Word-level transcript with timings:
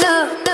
Till 0.00 0.47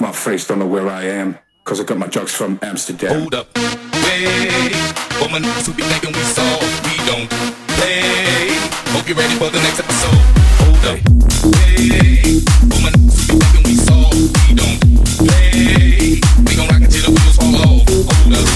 don't 0.00 0.58
know 0.58 0.66
where 0.66 0.88
I 0.88 1.04
am, 1.04 1.38
cause 1.64 1.78
I 1.80 1.84
got 1.84 1.98
my 1.98 2.06
drugs 2.06 2.32
from 2.32 2.58
Amsterdam. 2.62 3.20
Hold 3.20 3.34
up, 3.34 3.46
wait, 3.56 4.74
woman, 5.20 5.44
who 5.44 5.72
be 5.74 5.82
thinking 5.82 6.12
we 6.12 6.20
soft, 6.24 6.64
we 6.86 6.96
don't 7.06 7.28
play. 7.76 8.48
Hope 8.90 9.06
you're 9.06 9.16
ready 9.16 9.34
for 9.34 9.50
the 9.50 9.60
next 9.60 9.78
episode. 9.78 10.18
Hold 10.58 10.84
up, 10.90 10.98
wait, 11.52 12.42
woman, 12.72 12.94
who 13.28 13.38
be 13.38 13.44
thinking 13.44 13.62
we 13.62 13.74
soft, 13.76 14.16
we 14.48 14.54
don't 14.56 14.80
play. 15.20 16.18
We 16.48 16.56
gon' 16.56 16.66
rock 16.66 16.80
until 16.82 17.04
the 17.04 17.12
wheels 17.14 17.36
fall 17.36 17.54
off. 17.60 17.84
Hold 17.86 18.34
up, 18.34 18.48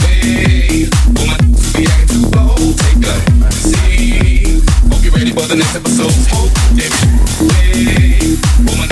wait, 0.00 0.88
woman, 1.18 1.42
who 1.52 1.68
be 1.74 1.84
acting 1.90 2.08
too 2.08 2.24
bold, 2.30 2.78
take 2.78 3.02
a 3.04 3.50
seat. 3.52 4.62
Hope 4.88 5.02
you're 5.04 5.12
ready 5.12 5.32
for 5.32 5.46
the 5.50 5.56
next 5.56 5.74
episode. 5.74 6.14
Hold, 6.32 6.50
yeah, 6.72 6.88
wait, 7.50 8.38
woman, 8.64 8.88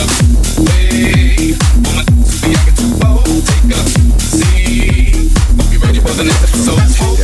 seat. 0.00 0.40
Hope 7.00 7.19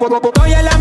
Voy 0.00 0.54
a 0.54 0.62
la 0.62 0.79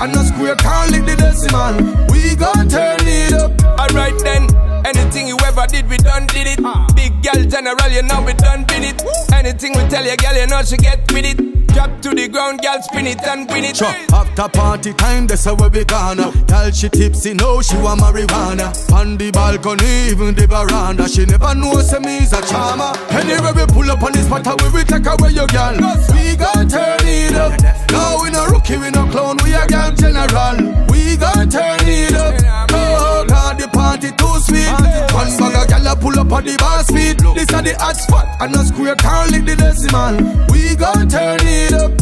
and 0.00 0.14
no 0.14 0.22
square 0.22 0.56
can't 0.56 0.90
lick 0.90 1.04
the 1.04 1.16
decimal. 1.16 1.76
We 2.10 2.34
gon' 2.34 2.68
turn 2.68 3.06
it 3.06 3.32
up. 3.32 3.52
Alright 3.78 4.18
then. 4.24 4.48
Anything 4.86 5.28
you 5.28 5.36
ever 5.44 5.66
did, 5.66 5.88
we 5.88 5.98
done 5.98 6.26
did 6.26 6.46
it. 6.46 6.60
Ah. 6.64 6.86
Big 6.96 7.12
girl 7.22 7.44
general, 7.44 7.90
you 7.92 8.02
know 8.02 8.22
we 8.22 8.32
done 8.32 8.64
did 8.64 8.84
it. 8.84 9.02
Anything 9.32 9.72
we 9.76 9.86
tell 9.88 10.04
you, 10.04 10.16
girl, 10.16 10.34
you 10.34 10.46
know 10.46 10.62
she 10.62 10.76
get 10.78 11.00
with 11.12 11.26
it. 11.26 11.49
Drop 11.72 12.00
to 12.02 12.10
the 12.10 12.28
ground, 12.28 12.60
girl, 12.62 12.82
spin 12.82 13.06
it 13.06 13.22
and 13.26 13.48
win 13.48 13.64
it. 13.64 13.76
Sure. 13.76 13.94
After 14.12 14.48
party 14.48 14.92
time, 14.94 15.26
that's 15.26 15.44
how 15.44 15.54
we 15.54 15.84
gonna. 15.84 16.32
Girl, 16.46 16.70
she 16.70 16.88
tipsy, 16.88 17.34
no, 17.34 17.62
she 17.62 17.76
want 17.76 18.00
marijuana. 18.00 18.74
On 18.92 19.16
the 19.16 19.30
balcony, 19.30 20.10
even 20.10 20.34
the 20.34 20.46
veranda. 20.46 21.08
She 21.08 21.24
never 21.26 21.54
knows 21.54 21.92
me 22.00 22.18
is 22.18 22.32
a 22.32 22.42
charmer. 22.42 22.92
Anyway, 23.10 23.52
we 23.54 23.66
pull 23.66 23.90
up 23.90 24.02
on 24.02 24.12
this 24.12 24.26
spot, 24.26 24.46
we 24.72 24.82
take 24.84 25.06
away 25.06 25.30
your 25.30 25.46
girl. 25.46 25.76
We 26.10 26.36
gon' 26.36 26.68
turn 26.68 27.06
it 27.06 27.34
up. 27.34 27.54
No, 27.92 28.20
we 28.22 28.30
no 28.30 28.46
rookie, 28.46 28.76
we 28.76 28.90
no 28.90 29.06
clown, 29.06 29.38
we 29.44 29.54
a 29.54 29.66
girl 29.66 29.92
general. 29.92 30.56
We 30.90 31.16
gon' 31.16 31.48
turn 31.48 31.86
it 31.86 32.14
up. 32.14 32.34
Oh, 32.72 33.24
the 33.58 33.68
party 33.68 34.10
too 34.16 34.36
sweet. 34.40 34.70
One 35.12 35.30
bag 35.36 35.62
of 35.62 35.68
gal 35.68 35.86
a 35.86 35.96
pull 35.96 36.18
up 36.18 36.32
on 36.32 36.44
the 36.44 36.56
boss 36.56 36.86
feet. 36.90 37.18
This 37.34 37.50
a 37.52 37.62
the 37.62 37.76
hot 37.78 37.96
spot, 37.96 38.26
and 38.40 38.52
no 38.54 38.62
square 38.64 38.96
can't 38.96 39.30
lick 39.30 39.44
the 39.44 39.56
decimal. 39.56 40.16
We 40.50 40.74
gon' 40.74 41.08
turn 41.08 41.38
it 41.42 41.59
up. 41.72 41.92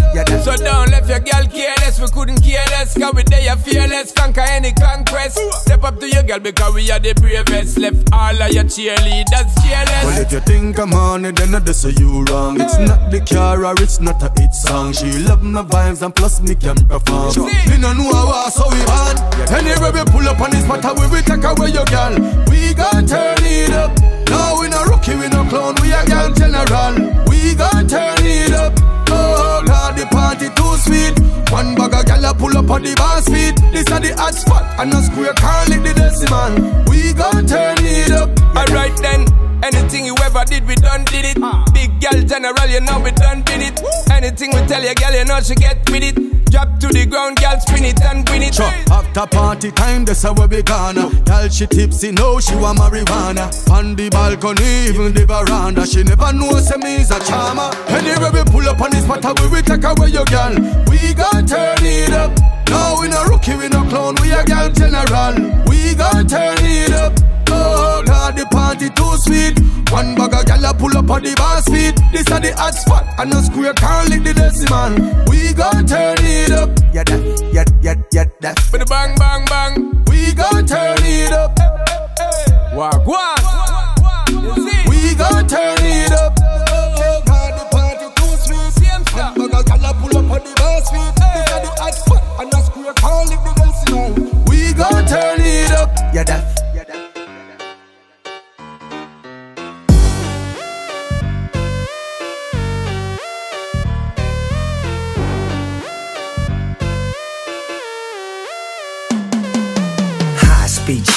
So 0.42 0.56
don't 0.56 0.90
let 0.90 1.06
your 1.06 1.20
girl 1.20 1.46
careless, 1.46 2.00
we 2.00 2.08
couldn't 2.08 2.40
care 2.42 2.64
less. 2.70 2.96
Cause 2.96 3.12
we 3.14 3.22
there, 3.24 3.56
fearless, 3.56 4.12
conquer 4.12 4.40
any 4.40 4.72
conquest. 4.72 5.38
Step 5.62 5.84
up 5.84 5.98
to 6.00 6.08
your 6.08 6.22
girl 6.22 6.38
because 6.38 6.74
we 6.74 6.90
are 6.90 6.98
the 6.98 7.14
bravest. 7.14 7.78
Left 7.78 8.12
all 8.12 8.42
of 8.42 8.52
your 8.52 8.64
cheerleaders 8.64 9.50
careless. 9.62 10.04
Well, 10.04 10.20
if 10.20 10.32
you 10.32 10.40
think 10.40 10.78
I'm 10.78 10.92
on 10.94 11.24
it, 11.24 11.36
then 11.36 11.54
I 11.54 11.60
just 11.60 11.82
say 11.82 11.90
you 11.98 12.24
wrong. 12.24 12.60
It's 12.60 12.76
mm. 12.76 12.88
not 12.88 13.10
the 13.10 13.20
car 13.20 13.64
or 13.64 13.74
it's 13.78 14.00
not 14.00 14.22
a 14.22 14.40
hit 14.40 14.54
song. 14.54 14.92
She 14.92 15.10
love 15.18 15.42
my 15.42 15.62
vibes 15.62 16.02
and 16.02 16.14
plus 16.14 16.40
me 16.40 16.54
can 16.54 16.76
perform. 16.86 17.34
Me 17.46 17.78
no 17.78 17.92
know 17.92 18.12
how 18.12 18.48
so 18.48 18.68
we 18.70 18.80
on. 18.88 19.16
Anyway, 19.52 19.90
we 19.92 20.04
pull 20.10 20.28
up 20.28 20.40
on 20.40 20.50
this 20.50 20.64
spot, 20.64 20.84
we 20.98 21.06
will 21.06 21.22
take 21.22 21.44
away 21.44 21.70
your 21.70 21.84
girl. 21.86 22.14
We 22.50 22.74
gon' 22.74 23.06
turn 23.06 23.38
it 23.42 23.70
up. 23.70 23.92
No, 24.28 24.58
we 24.60 24.68
no 24.68 24.84
rookie, 24.84 25.14
we 25.14 25.28
no 25.28 25.44
clown, 25.48 25.74
we 25.80 25.92
a 25.92 26.04
girl 26.04 26.32
general. 26.34 27.24
We 27.28 27.54
gon' 27.54 27.88
turn 27.88 28.18
it 28.20 28.52
up. 28.52 28.97
The 29.98 30.06
party 30.12 30.48
too 30.54 30.76
sweet. 30.78 31.18
One 31.50 31.74
bag 31.74 31.94
of 31.94 32.06
gal 32.06 32.24
a 32.24 32.34
pull 32.34 32.56
up 32.56 32.70
on 32.70 32.82
the 32.82 32.94
boss 32.94 33.26
feet. 33.26 33.56
This 33.72 33.90
a 33.90 33.98
the 33.98 34.14
hot 34.16 34.34
spot, 34.34 34.78
and 34.78 34.92
no 34.92 35.00
square 35.00 35.32
can't 35.34 35.68
lick 35.70 35.82
the 35.82 35.94
decimal. 35.94 36.54
We 36.86 37.12
gon' 37.14 37.46
turn 37.46 37.78
it 37.80 38.12
up. 38.12 38.30
Alright 38.54 38.96
then. 39.02 39.26
Anything 39.62 40.06
you 40.06 40.14
ever 40.22 40.44
did, 40.44 40.66
we 40.66 40.74
done 40.76 41.04
did 41.04 41.24
it. 41.24 41.38
Ah. 41.42 41.64
Big 41.74 41.90
girl 42.00 42.22
general, 42.22 42.68
you 42.68 42.80
know 42.80 43.00
we 43.00 43.10
done 43.12 43.42
did 43.42 43.62
it. 43.62 43.80
Anything 44.10 44.50
we 44.54 44.60
tell 44.66 44.82
you, 44.82 44.94
girl, 44.94 45.12
you 45.12 45.24
know 45.24 45.40
she 45.40 45.54
get 45.54 45.78
with 45.90 46.02
it. 46.02 46.16
Drop 46.50 46.78
to 46.80 46.88
the 46.88 47.04
ground, 47.04 47.36
girl, 47.36 47.60
spin 47.60 47.84
it 47.84 48.00
and 48.04 48.26
win 48.30 48.42
it. 48.42 48.54
Sure. 48.54 48.72
After 48.90 49.26
party 49.26 49.70
time, 49.72 50.04
that's 50.04 50.22
how 50.22 50.32
we 50.32 50.62
gonna. 50.62 51.10
Girl, 51.24 51.48
she 51.48 51.66
tipsy, 51.66 52.12
no, 52.12 52.40
she 52.40 52.54
want 52.56 52.78
marijuana. 52.78 53.50
On 53.70 53.94
the 53.94 54.08
balcony, 54.08 54.88
even 54.88 55.12
the 55.12 55.26
veranda. 55.26 55.86
She 55.86 56.02
never 56.04 56.32
knows 56.32 56.70
me 56.78 57.02
is 57.02 57.10
a 57.10 57.20
charmer. 57.24 57.68
Anyway, 57.88 58.30
we 58.32 58.42
pull 58.50 58.66
up 58.68 58.80
on 58.80 58.90
this 58.90 59.04
spot, 59.04 59.24
we 59.40 59.48
will 59.48 59.62
take 59.62 59.84
away 59.84 60.08
your 60.08 60.24
girl. 60.24 60.54
We 60.88 61.12
gon' 61.12 61.44
turn 61.46 61.84
it 61.84 62.12
up. 62.14 62.32
No, 62.70 62.98
we 63.00 63.08
no 63.08 63.24
rookie, 63.24 63.56
we 63.56 63.68
no 63.68 63.84
clown, 63.88 64.14
we 64.22 64.32
a 64.32 64.44
girl 64.44 64.70
general. 64.70 65.34
We 65.68 65.94
gon' 65.94 66.26
turn 66.26 66.56
it 66.64 66.92
up. 66.92 67.12
Oh 67.50 68.02
Lord, 68.06 68.36
the 68.36 68.46
party 68.50 68.88
too 68.90 69.16
sweet. 69.24 69.58
One 69.90 70.14
bag 70.14 70.34
of 70.34 70.44
gal 70.46 70.64
a 70.64 70.74
pull 70.74 70.96
up 70.96 71.10
on 71.10 71.22
the 71.22 71.34
boss 71.34 71.64
feet. 71.64 71.96
This 72.12 72.28
a 72.30 72.38
the 72.40 72.52
hot 72.56 72.74
spot, 72.74 73.04
and 73.18 73.30
no 73.30 73.40
square 73.40 73.72
can't 73.74 74.08
lick 74.10 74.22
the 74.22 74.34
decimal. 74.34 74.92
We 75.28 75.54
gon' 75.54 75.86
turn 75.86 76.18
it 76.20 76.50
up. 76.52 76.70
Yeah, 76.92 77.04
that, 77.04 77.20
yeah, 77.52 77.64
yeah, 77.80 77.94
yeah, 78.12 78.24
that. 78.40 78.60
With 78.70 78.82
the 78.82 78.86
bang, 78.86 79.16
bang, 79.16 79.44
bang. 79.46 80.04
We 80.08 80.34
gon' 80.34 80.66
turn 80.66 80.98
it 81.00 81.32
up. 81.32 81.56
Walk. 82.74 83.06
You? 84.28 84.52
We 84.88 85.14
turn 85.48 85.80
it 85.80 86.12
up. 86.12 86.36
Oh, 86.38 87.22
God, 87.24 87.52
the 87.56 87.64
party 87.72 88.06
too 88.14 88.32
sweet. 88.44 88.68
One 89.16 89.48
bag 89.48 89.54
of 89.54 89.64
gal 89.64 89.84
a 89.84 89.94
pull 89.94 90.16
up 90.18 90.30
on 90.30 90.44
the. 90.44 90.58
This 91.34 91.50
the 91.50 91.70
hot 91.80 91.94
spot, 91.94 92.22
and 92.40 92.52
no 92.52 92.60
square 92.60 92.92
can't 92.94 93.28
lick 93.28 93.40
the. 93.40 94.44
We 94.48 94.72
gon' 94.74 95.06
turn 95.06 95.40
it 95.40 95.72
up. 95.72 95.90
Yeah, 96.14 96.24
that. 96.24 96.47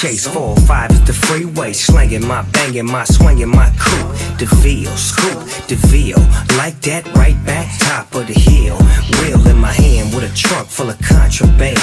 Chase, 0.02 0.26
four 0.26 0.56
five 0.62 0.90
is 0.90 1.04
the 1.06 1.14
freeway. 1.14 1.72
Slanging 1.74 2.26
my 2.28 2.42
banging 2.54 2.88
my 2.88 3.04
swinging 3.04 3.50
my 3.50 3.70
coupe. 3.78 4.38
DeVille, 4.40 4.98
scoop, 4.98 5.38
DeVille. 5.68 6.26
Like 6.58 6.82
that, 6.82 7.06
right 7.14 7.38
back, 7.46 7.68
top 7.80 8.16
of 8.16 8.26
the 8.26 8.34
hill. 8.34 8.78
Wheel 9.20 9.48
in 9.48 9.58
my 9.58 9.72
hand 9.72 10.14
with 10.14 10.24
a 10.24 10.36
trunk 10.36 10.68
full 10.68 10.90
of 10.90 11.00
contraband. 11.02 11.78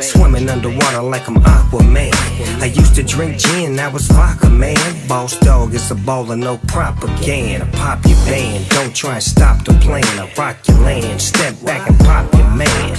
Swimming 0.00 0.48
underwater 0.48 1.02
like 1.02 1.26
I'm 1.26 1.36
Aquaman. 1.36 2.14
I 2.62 2.66
used 2.66 2.94
to 2.94 3.02
drink 3.02 3.38
gin, 3.38 3.80
I 3.80 3.88
was 3.88 4.06
vodka 4.06 4.48
man. 4.48 4.78
Boss 5.08 5.36
dog 5.40 5.74
is 5.74 5.90
a 5.90 5.96
baller, 5.96 6.38
no 6.38 6.58
propaganda. 6.68 7.66
Pop 7.72 8.04
your 8.06 8.18
band, 8.26 8.68
don't 8.68 8.94
try 8.94 9.14
and 9.14 9.22
stop 9.22 9.64
the 9.64 9.72
plan. 9.74 10.04
I 10.20 10.32
rock 10.38 10.56
your 10.68 10.78
land, 10.78 11.20
step 11.20 11.54
back 11.64 11.88
and 11.88 11.98
pop 12.00 12.32
your 12.34 12.50
man. 12.50 12.94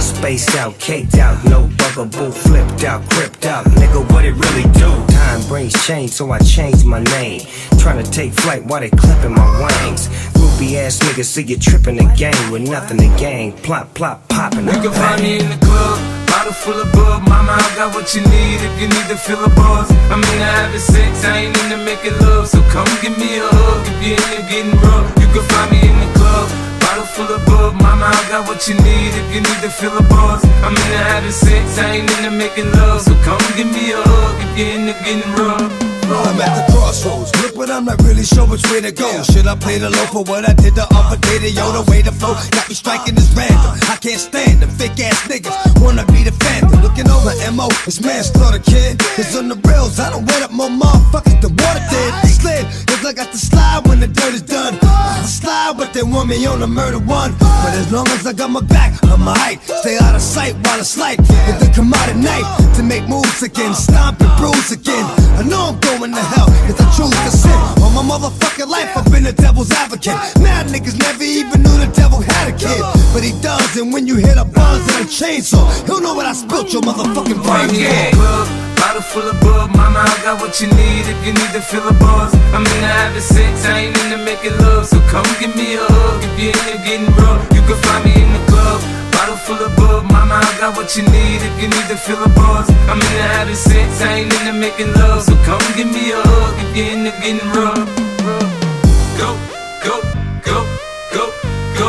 Spaced 0.00 0.56
out, 0.56 0.78
caked 0.78 1.16
out, 1.16 1.44
no 1.44 1.68
bugaboo, 1.76 2.30
flipped 2.30 2.84
out, 2.84 3.08
cripped 3.10 3.44
out. 3.44 3.66
Nigga, 3.66 4.13
what 4.14 4.24
it 4.24 4.32
really 4.32 4.62
do? 4.78 4.90
Time 5.12 5.42
brings 5.48 5.74
change, 5.84 6.12
so 6.12 6.30
I 6.30 6.38
changed 6.38 6.86
my 6.86 7.02
name. 7.18 7.42
Trying 7.82 8.02
to 8.02 8.08
take 8.10 8.32
flight 8.32 8.64
while 8.64 8.80
they 8.80 8.90
clipping 8.90 9.34
my 9.34 9.48
wings. 9.58 10.06
Groupie 10.38 10.76
ass 10.76 10.98
niggas 11.00 11.24
see 11.24 11.42
you 11.42 11.58
tripping 11.58 11.96
the 11.96 12.06
game 12.16 12.50
with 12.52 12.62
nothing 12.62 12.98
to 12.98 13.10
gain. 13.18 13.52
Plop, 13.66 13.92
plop, 13.94 14.26
popping. 14.28 14.66
You 14.66 14.78
can 14.80 14.92
find 14.92 15.20
me 15.20 15.40
in 15.40 15.48
the 15.50 15.58
club, 15.66 15.98
bottle 16.30 16.52
full 16.52 16.78
of 16.80 16.90
bub. 16.92 17.26
Mama, 17.28 17.58
I 17.58 17.68
got 17.74 17.92
what 17.94 18.14
you 18.14 18.22
need 18.22 18.58
if 18.62 18.74
you 18.80 18.86
need 18.88 19.08
to 19.10 19.18
fill 19.18 19.44
a 19.44 19.50
buzz. 19.50 19.90
I'm 20.12 20.22
into 20.22 20.46
having 20.56 20.80
sex, 20.80 21.24
I 21.24 21.50
ain't 21.50 21.56
into 21.64 21.78
making 21.84 22.16
love. 22.20 22.46
So 22.46 22.62
come 22.70 22.88
give 23.02 23.18
me 23.18 23.38
a 23.42 23.48
hug 23.50 23.82
if 23.90 23.98
you're 23.98 24.14
into 24.14 24.42
getting 24.48 24.78
rough. 24.78 25.06
You 25.18 25.26
can 25.34 25.42
find 25.50 25.68
me 25.74 25.80
in 25.90 25.96
the 25.98 26.10
club, 26.14 26.46
bottle 26.80 27.06
full 27.06 27.30
of 27.30 27.44
bub. 27.46 27.74
Mama, 27.74 28.06
I 28.06 28.22
got 28.28 28.48
what 28.48 28.66
you 28.68 28.74
need 28.74 29.12
if 29.14 29.26
you 29.34 29.40
need 29.40 29.60
to 29.62 29.70
fill 29.70 29.96
a 29.96 30.02
buzz. 30.02 30.44
I'm 30.64 30.74
into 30.74 30.98
having 31.10 31.32
sex, 31.32 31.78
I 31.78 31.96
ain't 31.96 32.10
into 32.18 32.30
making 32.30 32.70
love. 32.72 33.02
So 33.02 33.14
come 33.22 33.40
give 33.56 33.70
me 33.70 33.92
a 33.92 34.00
hug 34.00 34.36
if 34.44 34.58
you're 34.58 34.74
into 34.78 34.94
getting 35.04 35.30
rough. 35.38 35.72
I'm 36.04 36.40
at 36.40 36.52
the 36.58 36.64
crossroads. 36.94 37.30
Look, 37.42 37.54
but 37.56 37.70
I'm 37.70 37.84
not 37.84 38.00
really 38.02 38.24
sure 38.24 38.46
which 38.46 38.62
way 38.70 38.80
to 38.80 38.92
go. 38.92 39.22
Should 39.22 39.46
I 39.46 39.56
play 39.56 39.78
the 39.78 39.90
low 39.90 40.06
for 40.06 40.22
what 40.24 40.48
I 40.48 40.52
did 40.54 40.74
the 40.74 40.86
other 40.90 41.16
day? 41.16 41.38
The 41.38 41.50
yo, 41.50 41.72
the 41.72 41.90
way 41.90 42.02
the 42.02 42.12
flow 42.12 42.34
got 42.50 42.68
me 42.68 42.74
striking 42.74 43.14
this 43.14 43.32
random. 43.34 43.78
I 43.90 43.96
can't 43.96 44.20
stand 44.20 44.62
them 44.62 44.70
fake 44.70 44.98
ass 45.00 45.26
niggas. 45.28 45.54
Wanna 45.82 46.04
be 46.06 46.22
the 46.22 46.32
phantom. 46.32 46.80
Looking 46.82 47.08
over 47.10 47.32
MO, 47.52 47.68
it's 47.86 48.00
manslaughter, 48.00 48.58
kid. 48.58 48.98
Cause 49.16 49.36
on 49.36 49.48
the 49.48 49.56
rails, 49.68 49.98
I 49.98 50.10
don't 50.10 50.26
wet 50.26 50.42
up 50.42 50.52
more 50.52 50.68
motherfuckers 50.68 51.40
than 51.40 51.56
water 51.56 51.84
did. 51.90 52.10
Slid, 52.28 52.64
cause 52.86 53.04
I 53.04 53.12
got 53.12 53.32
to 53.32 53.38
slide 53.38 53.86
when 53.86 54.00
the 54.00 54.08
dirt 54.08 54.34
is 54.34 54.42
done. 54.42 54.78
I 54.82 55.22
slide, 55.26 55.74
but 55.76 55.92
they 55.92 56.02
want 56.02 56.28
me 56.28 56.44
on 56.46 56.60
the 56.60 56.66
murder 56.66 56.98
one. 56.98 57.32
But 57.38 57.74
as 57.74 57.90
long 57.92 58.06
as 58.08 58.26
I 58.26 58.32
got 58.32 58.50
my 58.50 58.60
back, 58.60 58.92
I'm 59.04 59.20
height. 59.20 59.62
Stay 59.62 59.96
out 59.98 60.14
of 60.14 60.20
sight 60.20 60.54
while 60.64 60.78
it's 60.78 60.96
light. 60.98 61.18
If 61.20 61.60
they 61.60 61.70
come 61.72 61.92
out 61.92 62.08
at 62.08 62.16
night 62.16 62.44
to 62.76 62.82
make 62.82 63.08
moves 63.08 63.42
again, 63.42 63.74
stomp 63.74 64.20
and 64.20 64.32
bruise 64.38 64.72
again. 64.72 65.04
I 65.40 65.42
know 65.42 65.72
I'm 65.72 65.80
going 65.80 66.12
to 66.12 66.20
hell, 66.20 66.48
cause 66.68 66.83
Choose 66.92 67.16
to 67.24 67.30
sin. 67.30 67.58
All 67.82 67.90
my 67.90 68.04
motherfucking 68.04 68.68
life, 68.68 68.96
I've 68.96 69.10
been 69.10 69.26
a 69.26 69.32
devil's 69.32 69.70
advocate. 69.70 70.18
Mad 70.40 70.66
niggas 70.68 70.98
never 70.98 71.24
even 71.24 71.62
knew 71.62 71.76
the 71.78 71.90
devil 71.94 72.20
had 72.20 72.52
a 72.52 72.56
kid. 72.56 72.82
But 73.12 73.22
he 73.24 73.32
does, 73.40 73.76
and 73.76 73.92
when 73.92 74.06
you 74.06 74.16
hit 74.16 74.36
a 74.36 74.44
buzz 74.44 74.82
and 74.94 75.06
a 75.06 75.08
chainsaw, 75.08 75.64
he'll 75.86 76.00
know 76.00 76.14
what 76.14 76.26
I 76.26 76.32
spilt 76.32 76.72
your 76.72 76.82
motherfucking 76.82 77.40
brains 77.42 77.72
the 77.72 78.64
bottle 78.84 79.02
full 79.02 79.28
of 79.28 79.40
bub. 79.40 79.74
Mama, 79.74 80.04
I 80.04 80.14
got 80.22 80.40
what 80.40 80.60
you 80.60 80.68
need 80.68 81.04
if 81.08 81.18
you 81.26 81.32
need 81.32 81.52
to 81.56 81.62
fill 81.62 81.88
a 81.88 81.92
buzz. 81.92 82.34
I'm 82.52 82.62
into 82.62 82.86
having 82.86 83.22
sex, 83.22 83.66
I 83.66 83.88
ain't 83.88 83.96
into 84.04 84.18
making 84.18 84.56
love. 84.58 84.86
So 84.86 85.00
come 85.08 85.26
give 85.40 85.54
me 85.56 85.74
a 85.74 85.82
hug 85.82 86.22
if 86.22 86.32
you're 86.38 86.84
getting 86.86 87.10
rough. 87.16 87.42
You 87.54 87.62
can 87.66 87.78
find 87.82 88.04
me 88.04 88.12
in 88.14 88.28
the 88.32 88.42
club, 88.46 88.53
bottle 89.34 89.56
full 89.56 89.66
of 89.66 89.76
bub. 89.76 90.04
Mama, 90.10 90.34
I 90.34 90.58
got 90.58 90.76
what 90.76 90.96
you 90.96 91.02
need 91.02 91.40
if 91.42 91.62
you 91.62 91.68
need 91.68 91.88
to 91.88 91.96
fill 91.96 92.22
a 92.22 92.28
buzz. 92.28 92.68
I'm 92.88 93.00
in 93.00 93.12
the 93.16 93.22
having 93.34 93.54
sex, 93.54 94.02
I 94.02 94.20
ain't 94.20 94.32
into 94.32 94.52
making 94.52 94.92
love. 94.94 95.22
So 95.22 95.34
come 95.44 95.60
give 95.76 95.88
me 95.88 96.12
a 96.12 96.20
hug 96.20 96.54
if 96.62 96.76
you're 96.76 96.92
into 96.94 97.10
getting 97.22 97.48
rough. 97.50 97.88
Go, 99.18 99.30
go, 99.86 99.96
go, 100.42 100.58
go, 101.12 101.24
go, 101.78 101.88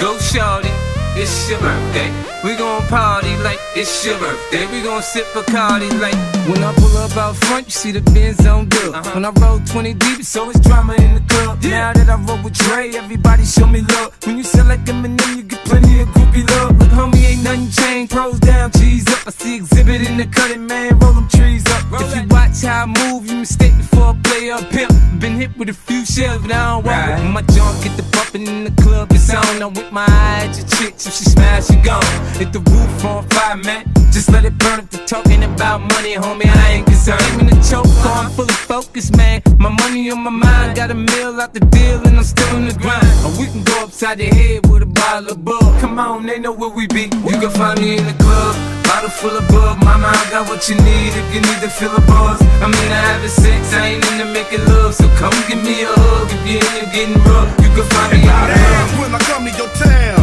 go, 0.00 0.18
shorty. 0.18 0.70
It's 1.14 1.50
your 1.50 1.60
birthday. 1.60 2.10
We 2.42 2.56
gon' 2.56 2.82
party 2.88 3.36
like 3.38 3.60
it's 3.76 4.04
your 4.04 4.18
birthday. 4.18 4.66
We 4.66 4.82
gon' 4.82 5.02
sip 5.02 5.26
Bacardi 5.34 5.88
like 6.00 6.16
when 6.48 6.62
I 6.64 6.72
pull 6.74 6.96
up 6.96 7.16
out 7.16 7.36
front, 7.36 7.66
you 7.66 7.70
see 7.70 7.92
the 7.92 8.00
Benz 8.00 8.44
on 8.46 8.68
dub. 8.68 8.94
Uh-huh. 8.94 9.10
When 9.14 9.24
I 9.24 9.30
roll 9.30 9.60
20 9.60 9.94
deep, 9.94 10.20
it's 10.20 10.36
always 10.36 10.58
drama 10.60 10.94
in 10.94 11.14
the 11.14 11.22
club. 11.28 11.51
Now 11.62 11.92
that 11.92 12.08
I 12.08 12.16
roll 12.16 12.42
with 12.42 12.54
Dre, 12.54 12.90
everybody 12.94 13.44
show 13.44 13.66
me 13.66 13.80
love. 13.82 14.16
When 14.26 14.36
you 14.36 14.44
sell 14.44 14.66
like 14.66 14.84
Eminem, 14.84 15.36
you 15.36 15.42
get 15.42 15.64
plenty 15.64 16.00
of 16.00 16.08
groupie 16.08 16.48
love. 16.50 16.78
Look, 16.78 16.90
homie, 16.90 17.24
ain't 17.24 17.44
nothing 17.44 17.70
changed. 17.70 18.12
Pros 18.12 18.38
down, 18.40 18.70
cheese 18.72 19.06
up. 19.08 19.26
I 19.26 19.30
see 19.30 19.56
exhibit 19.56 20.08
in 20.08 20.16
the 20.16 20.26
cutting, 20.26 20.66
man. 20.66 20.98
Roll 20.98 21.12
them 21.12 21.28
trees 21.28 21.64
up. 21.70 21.82
If 22.00 22.16
you 22.16 22.28
watch 22.28 22.62
how 22.62 22.84
I 22.84 22.86
move, 22.86 23.26
you 23.26 23.36
mistake 23.36 23.76
before 23.76 24.14
I 24.14 24.20
play 24.22 24.50
up 24.50 24.68
pimp. 24.70 24.92
Been 25.20 25.36
hit 25.36 25.56
with 25.56 25.68
a 25.68 25.74
few 25.74 26.04
shells, 26.04 26.42
but 26.42 26.52
I 26.52 26.72
don't 26.72 26.84
walk 26.84 27.18
with 27.18 27.30
my 27.30 27.42
junk. 27.54 27.84
Get 27.84 27.96
the 27.96 28.04
bumping 28.10 28.46
in 28.46 28.64
the 28.64 28.82
club, 28.82 29.08
it's 29.12 29.32
on. 29.32 29.62
I'm 29.62 29.72
with 29.74 29.92
my 29.92 30.06
eye 30.06 30.48
at 30.48 30.56
your 30.56 30.66
chick, 30.66 30.94
if 30.94 31.12
she 31.14 31.24
smash, 31.24 31.66
she 31.66 31.76
gone. 31.76 32.02
Hit 32.38 32.52
the 32.52 32.60
roof 32.60 33.04
on 33.04 33.28
fire, 33.28 33.56
man. 33.56 33.92
Just 34.10 34.30
let 34.30 34.44
it 34.44 34.56
burn 34.58 34.80
if 34.80 34.90
they're 34.90 35.06
talking 35.06 35.42
about 35.44 35.80
money, 35.80 36.14
homie. 36.14 36.46
I 36.46 36.72
ain't 36.72 36.86
concerned. 36.86 37.22
I'm 37.22 37.40
in 37.40 37.46
the 37.46 37.56
choke, 37.68 37.86
I'm 38.04 38.30
fully 38.30 38.52
focused, 38.52 39.16
man. 39.16 39.42
My 39.58 39.70
money 39.70 40.10
on 40.10 40.20
my 40.20 40.30
mind, 40.30 40.76
got 40.76 40.90
a 40.90 40.94
meal 40.94 41.40
out 41.40 41.51
the 41.52 41.60
deal, 41.60 42.00
and 42.06 42.16
I'm 42.16 42.24
still 42.24 42.56
in 42.56 42.66
the 42.66 42.74
grind. 42.74 43.04
Or 43.24 43.30
we 43.38 43.46
can 43.46 43.62
go 43.62 43.84
upside 43.84 44.18
the 44.18 44.26
head 44.26 44.66
with 44.70 44.82
a 44.82 44.86
bottle 44.86 45.32
of 45.32 45.44
bug. 45.44 45.80
Come 45.80 45.98
on, 45.98 46.24
they 46.26 46.38
know 46.38 46.52
where 46.52 46.70
we 46.70 46.86
be. 46.86 47.12
You 47.12 47.36
can 47.36 47.50
find 47.50 47.80
me 47.80 47.98
in 47.98 48.04
the 48.06 48.16
club. 48.16 48.56
Bottle 48.84 49.10
full 49.10 49.36
of 49.36 49.46
bug, 49.48 49.78
mama, 49.84 50.08
I 50.08 50.24
got 50.30 50.48
what 50.48 50.68
you 50.68 50.76
need 50.76 51.12
if 51.12 51.26
you 51.34 51.40
need 51.40 51.60
to 51.60 51.68
fill 51.68 51.92
a 51.94 52.00
buzz. 52.08 52.40
I'm 52.60 52.72
into 52.72 53.00
having 53.08 53.28
sex, 53.28 53.72
I 53.74 53.96
ain't 53.96 54.04
into 54.12 54.26
making 54.32 54.64
love. 54.66 54.94
So 54.94 55.08
come 55.20 55.32
give 55.48 55.60
me 55.60 55.84
a 55.84 55.92
hug 55.92 56.28
if 56.32 56.42
you're 56.48 56.64
into 56.72 56.88
getting 56.92 57.20
rough. 57.24 57.48
You 57.60 57.70
can 57.76 57.86
find 57.92 58.08
me 58.12 58.20
in 58.24 58.28
the 58.28 58.56
club. 58.56 58.88
When 59.00 59.10
I 59.12 59.20
come 59.28 59.44
to 59.44 59.52
your 59.52 59.70
town, 59.76 60.20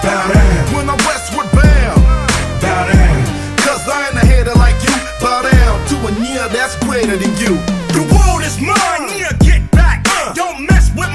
bow 0.00 0.24
down. 0.32 0.60
When 0.72 0.84
I'm 0.88 1.00
westward 1.04 1.48
bound, 1.52 2.00
bow 2.64 2.80
down. 2.88 3.18
Cause 3.60 3.84
I 3.88 4.08
ain't 4.08 4.16
a 4.20 4.24
hater 4.24 4.56
like 4.56 4.76
you, 4.84 4.94
bow 5.20 5.44
down 5.44 5.74
to 5.92 5.94
a 6.08 6.12
year 6.24 6.48
that's 6.48 6.76
greater 6.84 7.16
than 7.16 7.32
you. 7.36 7.60
The 7.92 8.04
world 8.08 8.40
is 8.44 8.56
mine, 8.60 9.20
yeah, 9.20 9.36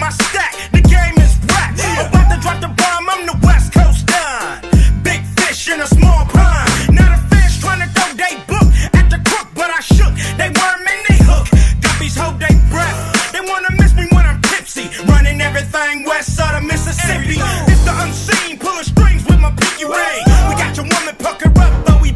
my 0.08 0.14
stack, 0.14 0.54
the 0.72 0.82
game 0.82 1.18
is 1.20 1.36
whack. 1.52 1.76
About 2.00 2.28
to 2.32 2.40
drop 2.40 2.62
the 2.62 2.72
bomb, 2.80 3.10
I'm 3.10 3.26
the 3.26 3.38
West 3.46 3.74
Coast 3.74 4.06
Don. 4.08 5.04
Big 5.04 5.22
fish 5.36 5.68
in 5.68 5.82
a 5.82 5.88
small 5.88 6.24
pond. 6.32 6.96
Not 6.96 7.12
a 7.18 7.20
fish 7.32 7.60
trying 7.60 7.82
to 7.84 7.90
throw 7.96 8.12
they 8.16 8.36
book 8.48 8.68
at 9.00 9.08
the 9.12 9.20
crook, 9.28 9.48
but 9.54 9.70
I 9.70 9.82
shook. 9.82 10.14
They 10.40 10.50
worm 10.60 10.84
and 10.94 11.02
they 11.10 11.20
hook. 11.28 11.48
Guppies 11.84 12.16
hold 12.16 12.40
they 12.40 12.56
breath. 12.72 13.00
They 13.34 13.42
wanna 13.42 13.72
miss 13.80 13.94
me 13.96 14.06
when 14.16 14.26
I'm 14.26 14.40
tipsy. 14.44 14.88
Running 15.12 15.42
everything 15.42 16.06
west 16.06 16.36
side 16.38 16.56
of 16.56 16.64
Mississippi. 16.64 17.40
It's 17.72 17.84
the 17.84 17.94
unseen, 18.04 18.58
pulling 18.60 18.88
strings 18.88 19.26
with 19.28 19.40
my 19.40 19.52
ring. 19.84 20.24
We 20.48 20.54
got 20.56 20.72
your 20.78 20.88
woman 20.88 21.16
pucker 21.20 21.52
up, 21.60 21.74
but 21.86 22.02
we 22.02 22.14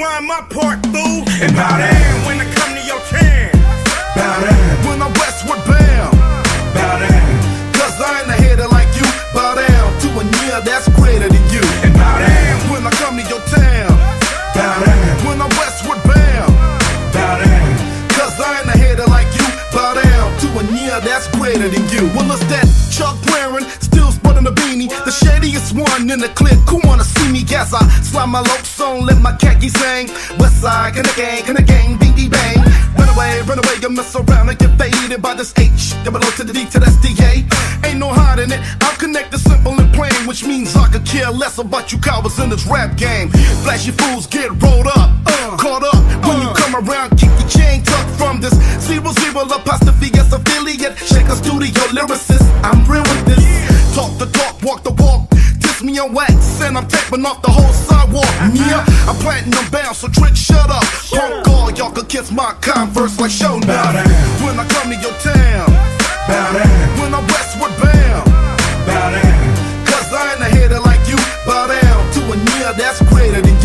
rewind 0.00 0.26
my 0.26 0.40
part, 0.48 0.80
boo. 0.92 1.24
And 1.44 1.52
bow 1.54 1.76
down 1.76 2.26
when 2.26 2.40
I 2.40 2.46
come 2.56 2.72
to 2.72 2.82
your 2.88 3.00
town. 3.12 3.52
Bow 4.16 4.36
down. 4.40 4.88
When 4.88 5.02
I'm 5.02 5.12
westward 5.20 5.60
bound, 5.68 6.16
bow 6.74 6.98
down. 7.04 7.28
Cause 7.76 8.00
I 8.00 8.20
ain't 8.20 8.30
a 8.32 8.36
hater 8.40 8.68
like 8.68 8.88
you, 8.96 9.06
bow 9.34 9.54
down 9.54 9.88
to 10.00 10.08
a 10.20 10.24
year 10.40 10.60
that's 10.64 10.88
greater 10.96 11.28
than 11.28 11.44
you. 11.52 11.60
And 11.84 11.92
bow 11.94 12.18
down. 12.18 12.56
When 12.72 12.86
I 12.86 12.90
come 12.96 13.16
to 13.16 13.24
your 13.28 13.44
town, 13.52 13.92
bow 14.56 14.84
down. 14.84 15.26
When 15.28 15.36
I'm 15.40 15.52
westward 15.60 16.00
bound, 16.08 16.52
bow 17.12 17.36
down. 17.44 17.68
Cause 18.16 18.40
I 18.40 18.60
ain't 18.60 18.72
a 18.72 18.76
hater 18.78 19.06
like 19.06 19.28
you, 19.36 19.46
bow 19.72 19.94
down 19.94 20.26
to 20.40 20.48
a 20.60 20.64
year 20.80 20.96
that's 21.00 21.28
greater 21.36 21.68
than 21.68 21.84
you. 21.92 22.08
Well, 22.16 22.32
it's 22.32 22.44
that 22.48 22.69
Shadiest 25.40 25.72
one 25.72 26.10
in 26.10 26.18
the 26.18 26.28
clip. 26.28 26.58
who 26.68 26.80
wanna 26.84 27.02
see 27.02 27.32
me 27.32 27.40
as 27.56 27.72
I 27.72 27.80
slide 28.02 28.26
my 28.26 28.40
low 28.40 28.62
song, 28.62 29.06
let 29.06 29.22
my 29.22 29.32
khakis 29.32 29.74
hang. 29.74 30.08
West 30.38 30.60
side, 30.60 30.92
can 30.92 31.02
the 31.02 31.14
gang, 31.16 31.42
can 31.44 31.56
the 31.56 31.62
gang, 31.62 31.96
bingy 31.96 32.30
bang. 32.30 32.58
Run 32.98 33.08
away, 33.08 33.40
run 33.48 33.56
away, 33.56 33.76
you 33.80 33.88
mess 33.88 34.14
around 34.14 34.50
and 34.50 34.58
get 34.58 34.76
faded 34.76 35.22
by 35.22 35.32
this 35.32 35.54
H. 35.56 35.94
Double 36.04 36.20
O 36.22 36.30
to 36.36 36.44
the 36.44 36.52
D 36.52 36.66
to 36.66 36.78
the 36.78 36.84
SDA. 36.84 37.48
Ain't 37.86 37.98
no 37.98 38.08
hiding 38.12 38.50
it, 38.50 38.60
I'm 38.82 38.96
connected, 38.96 39.38
simple 39.38 39.72
and 39.80 39.90
plain, 39.94 40.12
which 40.28 40.44
means 40.44 40.76
I 40.76 40.88
could 40.88 41.06
care 41.06 41.30
less 41.30 41.56
about 41.56 41.90
you 41.90 41.98
cowards 41.98 42.38
in 42.38 42.50
this 42.50 42.66
rap 42.66 42.98
game. 42.98 43.30
Flashy 43.64 43.92
fools 43.92 44.26
get 44.26 44.50
rolled 44.60 44.88
up, 44.88 45.08
uh, 45.24 45.56
caught 45.56 45.84
up 45.84 46.04
when 46.28 46.42
you 46.42 46.52
come 46.52 46.76
around, 46.76 47.16
keep 47.16 47.32
your 47.40 47.48
chain 47.48 47.82
tucked 47.82 48.10
from 48.20 48.42
this 48.42 48.52
zero 48.84 49.10
zero 49.12 49.48
apostrophe 49.48 50.12
S 50.12 50.34
affiliate. 50.34 50.98
Shaker 50.98 51.36
studio 51.36 51.80
lyricist, 51.96 52.44
I'm 52.62 52.84
real 52.84 53.02
with 53.08 53.24
this. 53.24 53.59
Talk 53.94 54.16
the 54.18 54.26
talk, 54.26 54.62
walk 54.62 54.82
the 54.84 54.92
walk. 55.02 55.28
Diss 55.58 55.82
me 55.82 55.98
on 55.98 56.14
wax, 56.14 56.60
and 56.62 56.78
I'm 56.78 56.86
taping 56.86 57.26
off 57.26 57.42
the 57.42 57.50
whole 57.50 57.72
sidewalk. 57.72 58.30
Yeah, 58.54 58.84
I'm 59.10 59.16
planting 59.16 59.50
them 59.50 59.68
bound, 59.70 59.96
so 59.96 60.08
trick, 60.08 60.36
shut 60.36 60.70
up. 60.70 60.84
Punk 61.10 61.48
all, 61.48 61.70
y'all 61.72 61.90
could 61.90 62.08
kiss 62.08 62.30
my 62.30 62.54
converse 62.60 63.18
like 63.18 63.30
show 63.30 63.58
now. 63.58 63.90
When 64.44 64.58
I 64.58 64.66
come 64.68 64.90
to 64.90 64.96
your 64.96 65.14
town, 65.18 65.66
bow 66.30 66.52
down. 66.54 67.00
When 67.02 67.14
I'm 67.14 67.26
westward 67.26 67.74
bound, 67.82 68.26
bow 68.86 69.10
down. 69.10 69.86
Cause 69.86 70.12
I 70.14 70.34
ain't 70.34 70.42
a 70.42 70.50
hater 70.54 70.80
like 70.80 71.02
you, 71.10 71.18
bow 71.44 71.66
down 71.66 72.12
to 72.14 72.20
a 72.30 72.36
year 72.36 72.72
that's 72.78 73.02
greater 73.10 73.42
than 73.42 73.59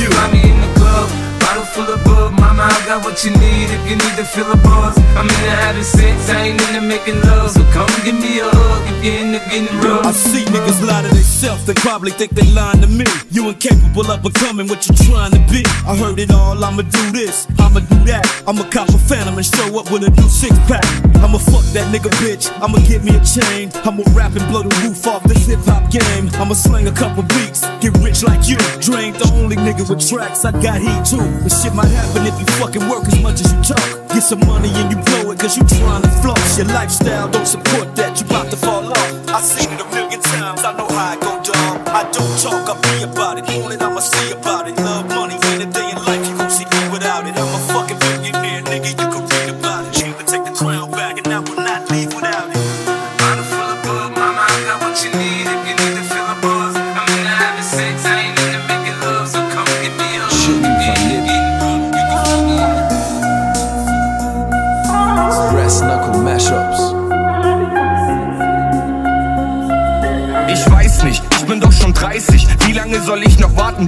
got 2.96 3.06
what 3.06 3.24
you 3.24 3.32
need 3.32 3.68
if 3.76 3.84
you 3.90 3.96
need 3.96 4.16
to 4.16 4.24
fill 4.24 4.52
a 4.52 4.58
buzz. 4.58 4.98
I'm 5.20 5.28
into 5.28 5.52
having 5.64 5.84
sex, 5.84 6.30
I 6.30 6.48
ain't 6.48 6.62
into 6.62 6.82
making 6.82 7.20
love. 7.22 7.52
So 7.52 7.64
come 7.72 7.90
give 8.04 8.16
me 8.16 8.40
a 8.40 8.48
hug 8.48 8.84
if 8.92 9.04
you're 9.04 9.20
into 9.20 9.40
getting 9.50 9.80
rough. 9.80 10.06
I 10.06 10.12
see 10.12 10.46
niggas 10.46 10.86
lie 10.86 11.02
to 11.04 11.10
themselves, 11.10 11.66
they 11.66 11.74
probably 11.74 12.12
think 12.12 12.32
they 12.32 12.48
lying 12.52 12.82
to 12.82 12.88
me. 12.88 13.06
You 13.32 13.50
incapable 13.50 14.10
of 14.12 14.24
becoming 14.24 14.68
what 14.68 14.88
you're 14.88 15.02
trying 15.10 15.32
to 15.32 15.42
be. 15.52 15.64
I 15.86 15.96
heard 15.96 16.20
it 16.20 16.32
all, 16.32 16.64
I'ma 16.64 16.84
do 16.84 17.12
this, 17.12 17.48
I'ma 17.60 17.82
do 17.82 17.98
that. 18.12 18.24
I'ma 18.48 18.64
cop 18.70 18.90
a 18.90 18.98
phantom 18.98 19.36
and 19.36 19.46
show 19.46 19.80
up 19.80 19.92
with 19.92 20.04
a 20.04 20.12
new 20.12 20.30
six 20.30 20.56
pack. 20.68 20.86
I'ma 21.20 21.40
fuck 21.40 21.66
that 21.76 21.92
nigga 21.92 22.12
bitch, 22.24 22.52
I'ma 22.64 22.80
get 22.88 23.04
me 23.04 23.16
a 23.16 23.24
chain. 23.24 23.72
I'ma 23.84 24.04
rap 24.16 24.36
and 24.36 24.46
blow 24.48 24.64
the 24.64 24.74
roof 24.84 25.06
off 25.08 25.24
this 25.24 25.48
hip 25.48 25.60
hop 25.66 25.92
game. 25.92 26.30
I'ma 26.40 26.54
sling 26.54 26.88
a 26.88 26.92
couple 26.92 27.24
beats, 27.24 27.68
get 27.82 27.92
rich 28.00 28.24
like 28.24 28.48
you. 28.48 28.58
Drain 28.80 29.14
the 29.14 29.28
only 29.36 29.56
nigga 29.58 29.84
with 29.90 30.08
tracks, 30.08 30.46
I 30.46 30.52
got 30.64 30.80
heat 30.80 31.04
too. 31.04 31.26
This 31.44 31.62
shit 31.62 31.74
might 31.74 31.92
happen 31.92 32.26
if 32.26 32.38
you 32.40 32.46
fucking 32.56 32.85
work 32.90 33.08
as 33.08 33.22
much 33.22 33.42
as 33.42 33.52
you 33.54 33.62
talk. 33.62 34.10
Get 34.10 34.24
some 34.24 34.40
money 34.48 34.70
and 34.70 34.92
you 34.92 34.98
blow 35.04 35.32
it 35.32 35.40
cause 35.40 35.58
you 35.58 35.64
trying 35.64 36.02
to 36.02 36.10
floss. 36.22 36.58
Your 36.58 36.68
lifestyle 36.68 37.30
don't 37.30 37.46
support 37.48 37.96
that, 37.96 38.20
you 38.20 38.26
about 38.28 38.50
to 38.52 38.58
fall 38.58 38.86
off. 38.92 39.30
I 39.30 39.42
seen 39.42 39.72
it 39.74 39.82
a 39.82 39.86
million 39.90 40.22
times, 40.22 40.64
I 40.64 40.72
know 40.78 40.88
how 40.88 41.14
I 41.14 41.16
go 41.18 41.42
dog. 41.44 41.88
I 41.90 42.04
don't 42.12 42.40
talk, 42.42 42.70
I 42.70 42.85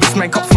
ich 0.03 0.15
noch 0.15 0.49
warten, 0.49 0.56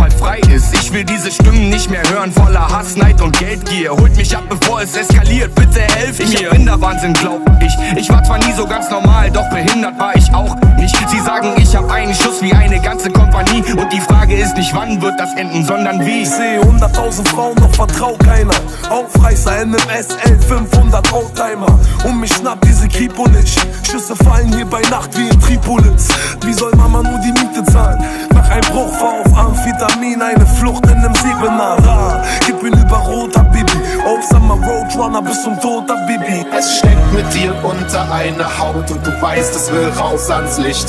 Ich 0.91 0.97
will 0.97 1.05
diese 1.05 1.31
Stimmen 1.31 1.69
nicht 1.69 1.89
mehr 1.89 2.03
hören, 2.11 2.33
voller 2.33 2.67
Hass, 2.69 2.97
Neid 2.97 3.23
und 3.23 3.39
Geldgier. 3.39 3.93
Holt 3.93 4.17
mich 4.17 4.37
ab, 4.37 4.43
bevor 4.49 4.83
es 4.83 4.97
eskaliert, 4.97 5.55
bitte 5.55 5.83
helft 5.83 6.19
mir. 6.19 6.27
Ich 6.27 6.45
hab 6.45 6.53
Rinderwahnsinn, 6.53 7.13
glaub 7.13 7.41
ich. 7.63 7.73
Ich 7.97 8.11
war 8.11 8.25
zwar 8.25 8.39
nie 8.39 8.53
so 8.57 8.67
ganz 8.67 8.91
normal, 8.91 9.31
doch 9.31 9.49
behindert 9.51 9.97
war 10.01 10.17
ich 10.17 10.35
auch 10.35 10.53
nicht. 10.79 10.97
Sie 11.09 11.21
sagen, 11.21 11.53
ich 11.59 11.77
hab 11.77 11.89
einen 11.93 12.13
Schuss 12.13 12.43
wie 12.43 12.53
eine 12.53 12.81
ganze 12.81 13.09
Kompanie. 13.09 13.63
Und 13.73 13.93
die 13.93 14.01
Frage 14.01 14.35
ist 14.35 14.57
nicht, 14.57 14.75
wann 14.75 15.01
wird 15.01 15.15
das 15.21 15.33
enden, 15.37 15.65
sondern 15.65 16.05
wie. 16.05 16.23
Ich 16.23 16.31
sehe 16.31 16.61
100.000 16.61 17.29
Frauen, 17.29 17.55
doch 17.55 17.73
vertrau 17.73 18.17
keiner. 18.25 18.55
Aufreißer, 18.89 19.65
NMS, 19.67 20.09
L500 20.25 21.13
Oldtimer. 21.13 21.79
Und 22.03 22.19
mich 22.19 22.35
schnappt 22.35 22.65
diese 22.67 22.89
Kripo 22.89 23.29
nicht. 23.29 23.61
Schüsse 23.89 24.17
fallen 24.17 24.53
hier 24.55 24.67
bei 24.67 24.81
Nacht 24.91 25.17
wie 25.17 25.29
in 25.29 25.41
Tripolis. 25.41 26.09
Wie 26.45 26.53
soll 26.53 26.73
Mama 26.75 27.01
nur 27.03 27.21
die 27.21 27.33
Miete 27.33 27.63
zahlen? 27.71 28.03
Nach 28.35 28.49
einem 28.49 28.69
Bruch 28.73 29.01
war 29.01 29.21
auf 29.21 29.39
Amphetamin 29.39 30.21
eine 30.21 30.47
Flucht 30.47 30.80
in 30.89 31.01
nem 31.01 31.15
Siebener. 31.15 31.77
Ah, 31.87 32.23
gib 32.47 32.63
ihn 32.63 32.73
über 32.73 32.97
Rot, 32.97 33.37
Habibi. 33.37 33.73
Aufsamer 34.07 34.55
Roadrunner 34.55 35.23
bis 35.23 35.43
zum 35.43 35.59
Tod, 35.61 35.85
Habibi. 35.91 36.47
Es 36.57 36.79
steckt 36.79 37.13
mit 37.13 37.33
dir 37.35 37.55
unter 37.65 38.13
einer 38.13 38.59
Haut 38.59 38.91
und 38.91 39.07
du 39.07 39.23
weißt, 39.23 39.55
es 39.55 39.73
will 39.73 39.91
raus 39.99 40.31
ans 40.31 40.59
Licht. 40.59 40.89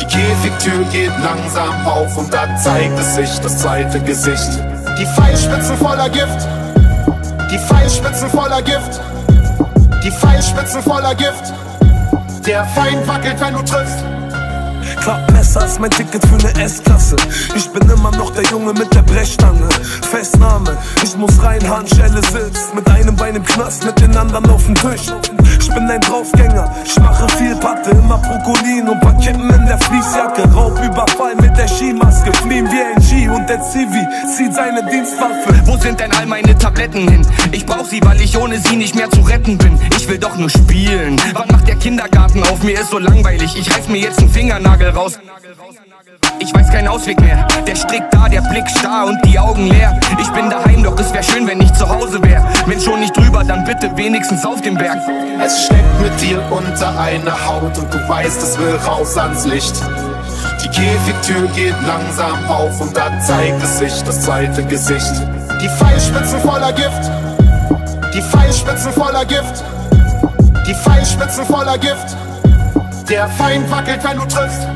Die 0.00 0.06
Käfigtür 0.06 0.84
geht 0.92 1.12
langsam 1.22 1.86
auf 1.86 2.16
und 2.16 2.32
da 2.32 2.56
zeigt 2.56 2.98
es 2.98 3.14
sich 3.14 3.40
das 3.40 3.58
zweite 3.58 4.00
Gesicht. 4.00 4.58
Die 4.98 5.06
Pfeilspitzen 5.06 5.76
voller 5.76 6.08
Gift. 6.08 6.46
Die 7.50 7.58
Pfeilspitzen 7.58 8.28
voller 8.30 8.62
Gift. 8.62 9.00
Die 10.04 10.10
Pfeilspitzen 10.10 10.82
voller 10.82 11.14
Gift. 11.14 11.52
Der 12.46 12.64
Feind 12.64 13.06
wackelt, 13.08 13.40
wenn 13.40 13.54
du 13.54 13.62
triffst. 13.62 14.13
Klappmesser 15.04 15.66
ist 15.66 15.78
mein 15.78 15.90
Ticket 15.90 16.24
für 16.26 16.36
ne 16.36 16.64
S-Klasse. 16.64 17.16
Ich 17.54 17.68
bin 17.68 17.86
immer 17.90 18.10
noch 18.12 18.32
der 18.32 18.44
Junge 18.44 18.72
mit 18.72 18.94
der 18.94 19.02
Brechstange. 19.02 19.68
Festnahme, 20.10 20.78
ich 21.02 21.14
muss 21.18 21.42
rein, 21.42 21.60
Handschelle 21.68 22.22
sitzt. 22.22 22.74
Mit 22.74 22.88
einem 22.88 23.14
Bein 23.14 23.36
im 23.36 23.44
Knast, 23.44 23.84
mit 23.84 24.00
den 24.00 24.16
anderen 24.16 24.48
auf 24.48 24.64
dem 24.64 24.74
Tisch. 24.74 25.12
Ich 25.60 25.68
bin 25.68 25.90
ein 25.90 26.00
Draufgänger, 26.00 26.74
ich 26.86 26.98
mache 27.00 27.28
viel 27.36 27.54
Patte. 27.56 27.90
Immer 27.90 28.16
Brokolin 28.16 28.88
und 28.88 28.98
paar 29.00 29.12
Kippen 29.18 29.50
in 29.50 29.66
der 29.66 29.78
Fließjacke. 29.78 30.50
Raubüberfall 30.54 31.34
mit 31.36 31.54
der 31.58 31.68
Skimaske. 31.68 32.32
Fliehen 32.32 32.66
wie 32.70 32.80
ein 32.80 33.02
G 33.02 33.28
und 33.28 33.46
der 33.46 33.60
Zivi 33.60 34.06
zieht 34.34 34.54
seine 34.54 34.88
Dienstwaffe. 34.90 35.54
Wo 35.66 35.76
sind 35.76 36.00
denn 36.00 36.12
all 36.12 36.24
meine 36.24 36.56
Tabletten 36.56 37.06
hin? 37.06 37.26
Ich 37.52 37.66
brauch 37.66 37.84
sie, 37.84 38.00
weil 38.02 38.22
ich 38.22 38.38
ohne 38.38 38.58
sie 38.58 38.76
nicht 38.76 38.94
mehr 38.94 39.10
zu 39.10 39.20
retten 39.20 39.58
bin. 39.58 39.78
Ich 39.98 40.08
will 40.08 40.18
doch 40.18 40.36
nur 40.38 40.48
spielen. 40.48 41.20
Wann 41.34 41.48
macht 41.48 41.68
der 41.68 41.76
Kindergarten 41.76 42.42
auf? 42.44 42.62
Mir 42.62 42.80
ist 42.80 42.88
so 42.88 42.98
langweilig. 42.98 43.54
Ich 43.58 43.70
reiß 43.70 43.88
mir 43.88 43.98
jetzt 43.98 44.20
einen 44.20 44.30
Fingernagel 44.30 44.93
raus. 44.94 45.18
Ich 46.38 46.54
weiß 46.54 46.70
keinen 46.70 46.88
Ausweg 46.88 47.20
mehr. 47.20 47.46
Der 47.66 47.76
Strick 47.76 48.02
da, 48.10 48.28
der 48.28 48.42
Blick 48.42 48.68
starr 48.68 49.06
und 49.06 49.18
die 49.24 49.38
Augen 49.38 49.66
leer. 49.66 49.98
Ich 50.20 50.28
bin 50.30 50.50
daheim, 50.50 50.82
doch 50.82 50.98
es 50.98 51.12
wär 51.12 51.22
schön, 51.22 51.46
wenn 51.46 51.60
ich 51.60 51.72
zu 51.72 51.88
Hause 51.88 52.22
wär. 52.22 52.46
Wenn 52.66 52.80
schon 52.80 53.00
nicht 53.00 53.16
drüber, 53.16 53.44
dann 53.44 53.64
bitte 53.64 53.96
wenigstens 53.96 54.44
auf 54.44 54.60
dem 54.60 54.76
Berg. 54.76 54.98
Es 55.42 55.66
steckt 55.66 56.00
mit 56.00 56.20
dir 56.20 56.42
unter 56.50 56.98
einer 56.98 57.46
Haut 57.46 57.76
und 57.78 57.92
du 57.92 58.08
weißt, 58.08 58.42
es 58.42 58.58
will 58.58 58.76
raus 58.86 59.16
ans 59.16 59.46
Licht. 59.46 59.74
Die 60.62 60.68
Käfigtür 60.68 61.48
geht 61.54 61.74
langsam 61.86 62.44
auf 62.48 62.80
und 62.80 62.96
da 62.96 63.18
zeigt 63.20 63.62
es 63.62 63.78
sich 63.78 64.02
das 64.02 64.22
zweite 64.22 64.64
Gesicht. 64.64 65.12
Die 65.60 65.68
Pfeilspitzen 65.68 66.40
voller 66.40 66.72
Gift. 66.72 67.10
Die 68.14 68.22
Pfeilspitzen 68.22 68.92
voller 68.92 69.24
Gift. 69.24 69.64
Die 70.66 70.74
Pfeilspitzen 70.74 71.44
voller 71.46 71.78
Gift. 71.78 72.16
Der 73.08 73.28
Feind 73.28 73.70
wackelt, 73.70 74.02
wenn 74.02 74.18
du 74.18 74.24
triffst. 74.26 74.66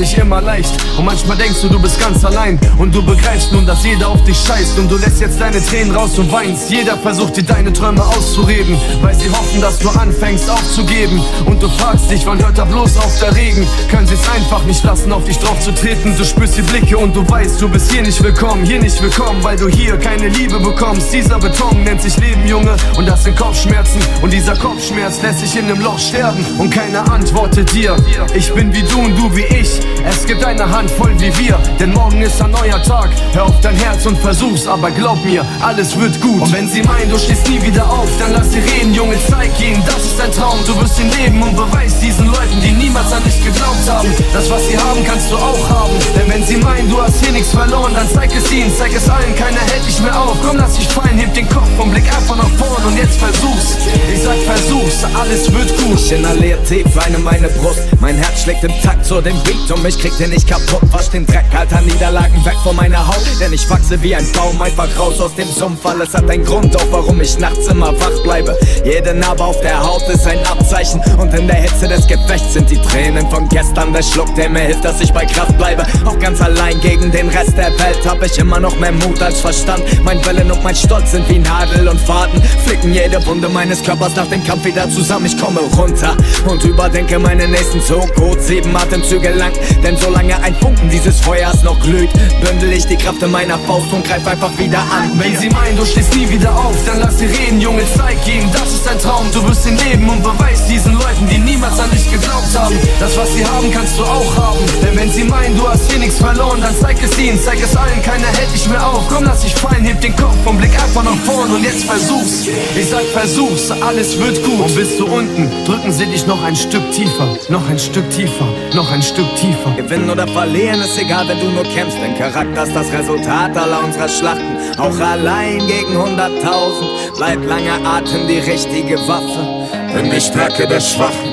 Nicht 0.00 0.16
immer 0.16 0.40
leicht. 0.40 0.74
Und 0.98 1.04
manchmal 1.20 1.36
denkst 1.36 1.60
du, 1.60 1.68
du 1.68 1.78
bist 1.78 2.00
ganz 2.00 2.24
allein. 2.24 2.58
Und 2.78 2.94
du 2.94 3.02
begreifst 3.04 3.52
nun, 3.52 3.66
dass 3.66 3.84
jeder 3.84 4.08
auf 4.08 4.24
dich 4.24 4.38
scheißt. 4.38 4.78
Und 4.78 4.90
du 4.90 4.96
lässt 4.96 5.20
jetzt 5.20 5.40
deine 5.40 5.64
Tränen 5.64 5.94
raus 5.94 6.18
und 6.18 6.32
weinst. 6.32 6.70
Jeder 6.70 6.96
versucht 6.96 7.36
dir 7.36 7.42
deine 7.42 7.72
Träume 7.72 8.02
auszureden, 8.02 8.78
weil 9.02 9.14
sie 9.14 9.28
hoffen, 9.28 9.60
dass 9.60 9.78
du 9.78 9.90
anfängst 9.90 10.48
aufzugeben. 10.48 11.20
Und 11.44 11.62
du 11.62 11.68
fragst 11.68 12.10
dich, 12.10 12.24
wann 12.24 12.42
hört 12.42 12.56
er 12.58 12.64
bloß 12.66 12.96
auf 12.96 13.18
der 13.20 13.34
Regen? 13.36 13.66
Können 13.90 14.06
sie 14.06 14.14
es 14.14 14.28
einfach 14.30 14.64
nicht 14.64 14.82
lassen, 14.82 15.12
auf 15.12 15.24
dich 15.24 15.38
drauf 15.38 15.60
zu 15.60 15.72
treten? 15.72 16.16
Du 16.16 16.24
spürst 16.24 16.56
die 16.56 16.62
Blicke 16.62 16.96
und 16.96 17.14
du 17.14 17.28
weißt, 17.28 17.60
du 17.60 17.68
bist 17.68 17.92
hier 17.92 18.02
nicht 18.02 18.22
willkommen, 18.22 18.64
hier 18.64 18.80
nicht 18.80 19.02
willkommen, 19.02 19.42
weil 19.42 19.58
du 19.58 19.68
hier 19.68 19.98
keine 19.98 20.28
Liebe 20.28 20.58
bekommst. 20.58 21.12
Dieser 21.12 21.38
Beton 21.38 21.84
nennt 21.84 22.00
sich 22.00 22.16
Leben, 22.16 22.46
Junge, 22.46 22.76
und 22.96 23.06
das 23.06 23.24
sind 23.24 23.36
Kopfschmerzen. 23.36 24.00
Und 24.22 24.32
dieser 24.32 24.56
Kopfschmerz 24.56 25.20
lässt 25.22 25.40
sich 25.40 25.56
in 25.56 25.66
einem 25.66 25.82
Loch 25.82 25.98
sterben. 25.98 26.44
Und 26.58 26.70
keiner 26.70 27.10
antwortet 27.12 27.72
dir. 27.74 27.96
Ich 28.34 28.52
bin 28.54 28.72
wie 28.72 28.82
du 28.82 28.98
und 29.00 29.16
du 29.18 29.36
wie 29.36 29.44
ich. 29.44 29.80
Es 30.04 30.26
gibt 30.26 30.44
eine 30.44 30.70
Handvoll 30.70 31.09
wie 31.18 31.36
wir, 31.38 31.58
denn 31.78 31.92
morgen 31.92 32.22
ist 32.22 32.40
ein 32.42 32.50
neuer 32.50 32.82
Tag. 32.82 33.10
Hör 33.32 33.46
auf 33.46 33.60
dein 33.60 33.76
Herz 33.76 34.06
und 34.06 34.18
versuch's, 34.18 34.66
aber 34.66 34.90
glaub 34.90 35.24
mir, 35.24 35.44
alles 35.60 35.98
wird 35.98 36.20
gut. 36.20 36.42
Und 36.42 36.52
wenn 36.52 36.68
sie 36.68 36.82
meinen, 36.82 37.10
du 37.10 37.18
stehst 37.18 37.48
nie 37.48 37.60
wieder 37.62 37.88
auf, 37.90 38.08
dann 38.18 38.32
lass 38.32 38.52
sie 38.52 38.58
reden, 38.60 38.94
Junge, 38.94 39.16
zeig 39.28 39.50
ihnen, 39.60 39.82
das 39.86 40.04
ist 40.04 40.18
dein 40.18 40.30
Traum. 40.32 40.58
Du 40.66 40.78
wirst 40.80 40.98
ihn 41.00 41.10
leben 41.10 41.42
und 41.42 41.56
beweis 41.56 41.98
diesen 42.00 42.26
Leuten, 42.26 42.60
die 42.62 42.72
niemals 42.72 43.12
an 43.12 43.22
dich 43.24 43.42
geglaubt 43.42 43.88
haben. 43.88 44.08
Das, 44.32 44.50
was 44.50 44.66
sie 44.68 44.76
haben, 44.76 45.04
kannst 45.04 45.30
du 45.30 45.36
auch 45.36 45.68
haben. 45.68 45.94
Denn 46.16 46.28
wenn 46.30 46.44
sie 46.44 46.56
meinen, 46.56 46.90
du 46.90 47.00
hast 47.00 47.22
hier 47.24 47.32
nichts 47.32 47.50
verloren, 47.50 47.92
dann 47.94 48.08
zeig 48.12 48.30
es 48.36 48.50
ihnen, 48.52 48.72
zeig 48.76 48.94
es 48.94 49.08
allen, 49.08 49.34
keiner 49.36 49.60
hält 49.60 49.86
dich 49.86 50.00
mehr 50.00 50.18
auf. 50.18 50.36
Komm, 50.46 50.56
lass 50.56 50.74
dich 50.74 50.88
fallen, 50.88 51.18
heb 51.18 51.32
den 51.34 51.48
Kopf 51.48 51.68
und 51.78 51.90
blick 51.90 52.06
einfach 52.06 52.36
nach 52.36 52.50
vorn 52.58 52.84
und 52.84 52.96
jetzt 52.96 53.18
versuch's. 53.18 53.76
Ich 54.12 54.22
sag 54.22 54.36
versuch's, 54.38 55.04
alles 55.18 55.52
wird 55.52 55.76
gut. 55.78 55.98
Ich 55.98 56.12
inhaliere 56.12 56.62
tief 56.64 56.86
rein 56.96 57.14
in 57.14 57.22
meine 57.22 57.48
Brust. 57.48 57.80
Mein 58.00 58.16
Herz 58.16 58.42
schlägt 58.42 58.64
im 58.64 58.72
Takt 58.82 59.04
zu 59.04 59.20
dem 59.20 59.36
Beat 59.42 59.70
und 59.70 59.82
mich 59.82 59.98
kriegt 59.98 60.18
ihr 60.20 60.28
nicht 60.28 60.48
kaputt. 60.48 60.82
Wasch 61.00 61.08
den 61.08 61.24
Dreck, 61.24 61.46
alter 61.58 61.80
Niederlagen 61.80 62.44
weg 62.44 62.56
von 62.62 62.76
meiner 62.76 63.06
Haut. 63.06 63.24
Denn 63.40 63.54
ich 63.54 63.70
wachse 63.70 64.02
wie 64.02 64.14
ein 64.14 64.30
Baum, 64.32 64.60
einfach 64.60 64.86
raus 64.98 65.18
aus 65.18 65.34
dem 65.34 65.48
Sumpf. 65.48 65.86
Alles 65.86 66.12
hat 66.12 66.28
einen 66.28 66.44
Grund, 66.44 66.76
auch 66.76 66.86
warum 66.90 67.18
ich 67.22 67.38
nachts 67.38 67.68
immer 67.68 67.98
wach 67.98 68.22
bleibe. 68.22 68.54
Jede 68.84 69.14
Narbe 69.14 69.44
auf 69.44 69.58
der 69.62 69.82
Haut 69.82 70.06
ist 70.08 70.26
ein 70.26 70.44
Abzeichen. 70.44 71.00
Und 71.16 71.32
in 71.32 71.46
der 71.46 71.56
Hitze 71.56 71.88
des 71.88 72.06
Gefechts 72.06 72.52
sind 72.52 72.68
die 72.68 72.76
Tränen 72.76 73.26
von 73.30 73.48
gestern 73.48 73.94
der 73.94 74.02
Schluck, 74.02 74.34
der 74.34 74.50
mir 74.50 74.60
hilft, 74.60 74.84
dass 74.84 75.00
ich 75.00 75.10
bei 75.10 75.24
Kraft 75.24 75.56
bleibe. 75.56 75.86
Auch 76.04 76.18
ganz 76.18 76.42
allein 76.42 76.78
gegen 76.82 77.10
den 77.10 77.30
Rest 77.30 77.56
der 77.56 77.70
Welt 77.78 78.06
hab 78.06 78.22
ich 78.22 78.36
immer 78.36 78.60
noch 78.60 78.78
mehr 78.78 78.92
Mut 78.92 79.22
als 79.22 79.40
Verstand. 79.40 79.82
Mein 80.04 80.22
Willen 80.26 80.52
und 80.52 80.62
mein 80.62 80.76
Stolz 80.76 81.12
sind 81.12 81.26
wie 81.30 81.38
Nadel 81.38 81.88
und 81.88 81.98
Faden. 81.98 82.42
Flicken 82.66 82.92
jede 82.92 83.24
Wunde 83.24 83.48
meines 83.48 83.82
Körpers 83.82 84.16
nach 84.16 84.26
dem 84.26 84.44
Kampf 84.44 84.66
wieder 84.66 84.90
zusammen. 84.90 85.24
Ich 85.24 85.38
komme 85.38 85.60
runter 85.78 86.14
und 86.46 86.62
überdenke 86.62 87.18
meinen 87.18 87.52
nächsten 87.52 87.80
Zug. 87.80 88.14
Gut 88.16 88.42
sieben 88.42 88.76
Atemzüge 88.76 89.30
lang, 89.30 89.52
denn 89.82 89.96
solange 89.96 90.38
ein 90.42 90.54
Funken 90.56 90.89
dieses 90.90 91.20
Feuers 91.20 91.62
noch 91.62 91.78
glüht, 91.80 92.10
bündel 92.40 92.72
ich 92.72 92.86
die 92.86 92.96
Kraft 92.96 93.22
in 93.22 93.30
meiner 93.30 93.58
Faust 93.60 93.92
und 93.92 94.04
greif 94.04 94.26
einfach 94.26 94.56
wieder 94.58 94.80
an. 94.80 95.12
Wenn 95.14 95.36
sie 95.36 95.48
meinen, 95.48 95.76
du 95.76 95.84
stehst 95.84 96.14
nie 96.14 96.28
wieder 96.28 96.54
auf, 96.54 96.76
dann 96.86 97.00
lass 97.00 97.18
sie 97.18 97.26
reden, 97.26 97.60
Junge, 97.60 97.82
zeig 97.96 98.16
ihnen, 98.26 98.50
das 98.52 98.72
ist 98.72 98.86
dein 98.86 98.98
Traum. 98.98 99.26
Du 99.32 99.46
wirst 99.46 99.66
ihn 99.66 99.78
leben 99.78 100.08
und 100.08 100.22
beweis 100.22 100.66
diesen 100.66 100.94
Leuten, 100.94 101.28
die 101.30 101.38
niemals 101.38 101.78
an 101.78 101.90
dich 101.90 102.10
geglaubt 102.10 102.58
haben. 102.58 102.74
Das, 102.98 103.16
was 103.16 103.32
sie 103.34 103.44
haben, 103.44 103.70
kannst 103.70 103.98
du 103.98 104.04
auch 104.04 104.36
haben. 104.36 104.58
Denn 104.82 104.96
wenn 104.96 105.10
sie 105.10 105.24
meinen, 105.24 105.56
du 105.56 105.68
hast 105.68 105.90
hier 105.90 106.00
nichts 106.00 106.18
verloren, 106.18 106.60
dann 106.60 106.74
zeig 106.80 106.96
es 107.02 107.18
ihnen, 107.18 107.38
zeig 107.40 107.62
es 107.62 107.76
allen, 107.76 108.02
keiner 108.02 108.26
hält 108.26 108.52
dich 108.52 108.68
mehr 108.68 108.84
auf. 108.86 109.08
Komm, 109.08 109.24
lass 109.24 109.40
dich 109.40 109.54
fallen, 109.54 109.84
heb 109.84 110.00
den 110.00 110.16
Kopf 110.16 110.36
und 110.44 110.58
blick 110.58 110.74
einfach 110.74 111.04
nach 111.04 111.16
vorn 111.24 111.50
und 111.52 111.62
jetzt 111.62 111.84
versuch's. 111.84 112.46
Ich 112.76 112.88
sag 112.88 113.04
versuch's, 113.12 113.70
alles 113.70 114.18
wird 114.18 114.42
gut. 114.44 114.60
Und 114.60 114.74
bist 114.74 114.98
du 114.98 115.06
unten, 115.06 115.48
drücken 115.64 115.92
sie 115.92 116.06
dich 116.06 116.26
noch 116.26 116.42
ein 116.42 116.56
Stück 116.56 116.90
tiefer, 116.92 117.28
noch 117.48 117.68
ein 117.68 117.78
Stück 117.78 118.08
tiefer, 118.10 118.48
noch 118.74 118.90
ein 118.90 119.02
Stück 119.02 119.34
tiefer. 119.36 119.72
Gewinnen 119.76 120.10
oder 120.10 120.26
verlieren 120.26 120.79
ist 120.80 120.98
egal, 120.98 121.28
wenn 121.28 121.40
du 121.40 121.46
nur 121.46 121.64
kämpfst. 121.64 121.98
Denn 122.02 122.16
Charakter 122.16 122.64
ist 122.64 122.74
das 122.74 122.92
Resultat 122.92 123.56
aller 123.56 123.82
unserer 123.84 124.08
Schlachten. 124.08 124.56
Auch 124.78 124.98
allein 124.98 125.58
gegen 125.66 125.96
100.000 125.96 127.16
bleibt 127.16 127.44
langer 127.46 127.78
Atem 127.84 128.26
die 128.28 128.38
richtige 128.38 128.96
Waffe. 129.06 129.68
Denn 129.94 130.10
die 130.10 130.20
Stärke 130.20 130.66
der 130.66 130.80
Schwachen 130.80 131.32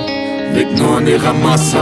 liegt 0.53 0.77
nur 0.77 0.99
in 0.99 1.07
ihrer 1.07 1.33
Masse. 1.33 1.79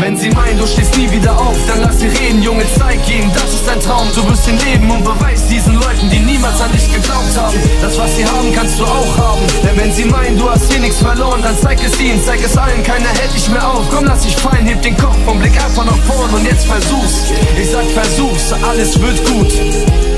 Wenn 0.00 0.16
sie 0.16 0.30
meinen, 0.30 0.58
du 0.58 0.66
stehst 0.66 0.96
nie 0.96 1.10
wieder 1.10 1.38
auf, 1.38 1.56
dann 1.68 1.82
lass 1.82 2.00
sie 2.00 2.06
reden, 2.06 2.42
Junge, 2.42 2.64
zeig 2.78 2.98
ihnen, 3.10 3.30
das 3.34 3.52
ist 3.52 3.66
dein 3.66 3.78
Traum. 3.80 4.08
Du 4.14 4.26
wirst 4.30 4.48
ihn 4.48 4.58
leben 4.58 4.90
und 4.90 5.04
beweis 5.04 5.46
diesen 5.46 5.74
Leuten, 5.74 6.08
die 6.08 6.20
niemals 6.20 6.58
an 6.58 6.72
dich 6.72 6.90
geglaubt 6.90 7.36
haben. 7.36 7.54
Das, 7.82 7.98
was 7.98 8.16
sie 8.16 8.24
haben, 8.24 8.50
kannst 8.54 8.80
du 8.80 8.84
auch 8.84 9.18
haben. 9.18 9.42
Denn 9.62 9.76
wenn 9.76 9.92
sie 9.92 10.06
meinen, 10.06 10.38
du 10.38 10.48
hast 10.50 10.72
hier 10.72 10.80
nichts 10.80 11.00
verloren, 11.00 11.42
dann 11.42 11.54
zeig 11.60 11.84
es 11.84 12.00
ihnen, 12.00 12.18
zeig 12.24 12.42
es 12.42 12.56
allen, 12.56 12.82
keiner 12.82 13.08
hält 13.08 13.34
dich 13.34 13.48
mehr 13.50 13.66
auf. 13.68 13.84
Komm, 13.90 14.06
lass 14.06 14.22
dich 14.22 14.36
fallen, 14.36 14.66
heb 14.66 14.80
den 14.80 14.96
Kopf 14.96 15.18
und 15.26 15.38
blick 15.38 15.62
einfach 15.62 15.84
nach 15.84 15.98
vorn 15.98 16.32
und 16.32 16.46
jetzt 16.46 16.64
versuch's. 16.64 17.30
Ich 17.60 17.70
sag 17.70 17.84
versuch's, 17.84 18.54
alles 18.62 18.98
wird 19.00 19.22
gut. 19.26 20.09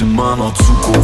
Seh 0.00 0.06
dich 0.06 0.99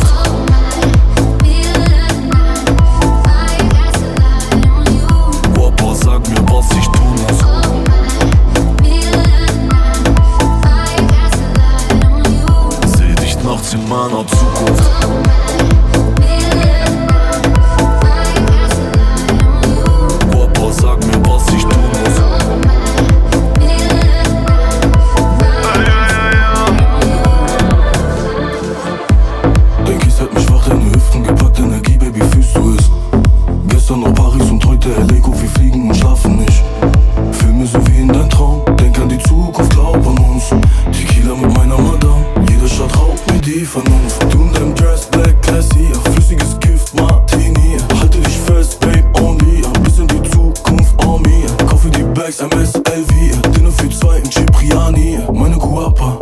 so 37.77 37.87
wie 37.93 38.01
in 38.01 38.09
dein 38.09 38.29
Traum, 38.31 38.63
denk 38.77 38.99
an 38.99 39.09
die 39.09 39.19
Zukunft, 39.19 39.71
glaub 39.71 39.97
an 39.97 40.19
uns. 40.19 40.51
Tequila 40.93 41.35
mit 41.35 41.55
meiner 41.57 41.79
Madame, 41.79 42.25
jeder 42.49 42.69
Shot 42.69 42.97
raubt 42.97 43.21
mir 43.31 43.41
die 43.41 43.65
Vernunft. 43.65 44.23
Du 44.31 44.43
in 44.43 44.53
deinem 44.53 44.75
Dress, 44.75 45.07
Black 45.07 45.41
Classy, 45.43 45.89
flüssiges 46.05 46.59
Gift, 46.61 46.95
Martini. 46.95 47.77
Halte 47.99 48.19
dich 48.19 48.39
fest, 48.39 48.81
Babe, 48.81 49.05
only, 49.21 49.63
bis 49.83 49.99
in 49.99 50.07
die 50.09 50.23
Zukunft, 50.31 51.05
on. 51.05 51.23
Kaufe 51.69 51.91
die 51.91 52.03
Bags, 52.03 52.41
MSLV, 52.41 53.53
Dinner 53.55 53.71
für 53.71 53.91
zwei 53.91 54.19
in 54.19 54.31
Cipriani. 54.31 55.19
Meine 55.33 55.57
Guapa, 55.57 56.19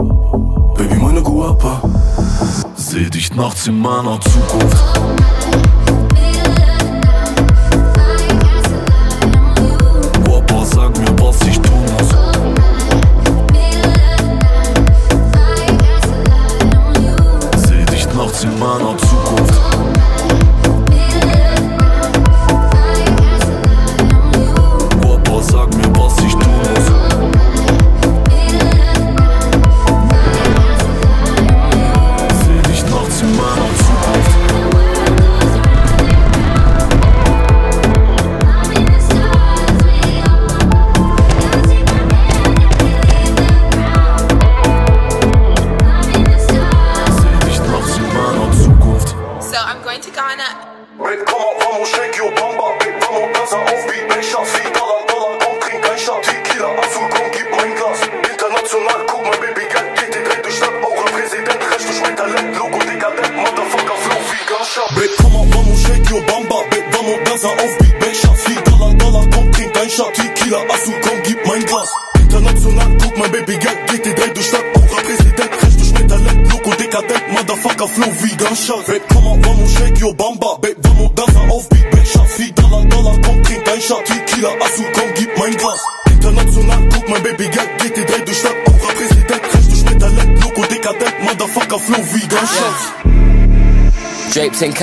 Baby, 0.76 0.96
meine 0.96 1.22
Guapa. 1.22 1.82
Seh 2.76 3.08
dich 3.10 3.34
nachts 3.34 3.66
in 3.66 3.78
meiner 3.78 4.20
Zukunft. 4.20 5.43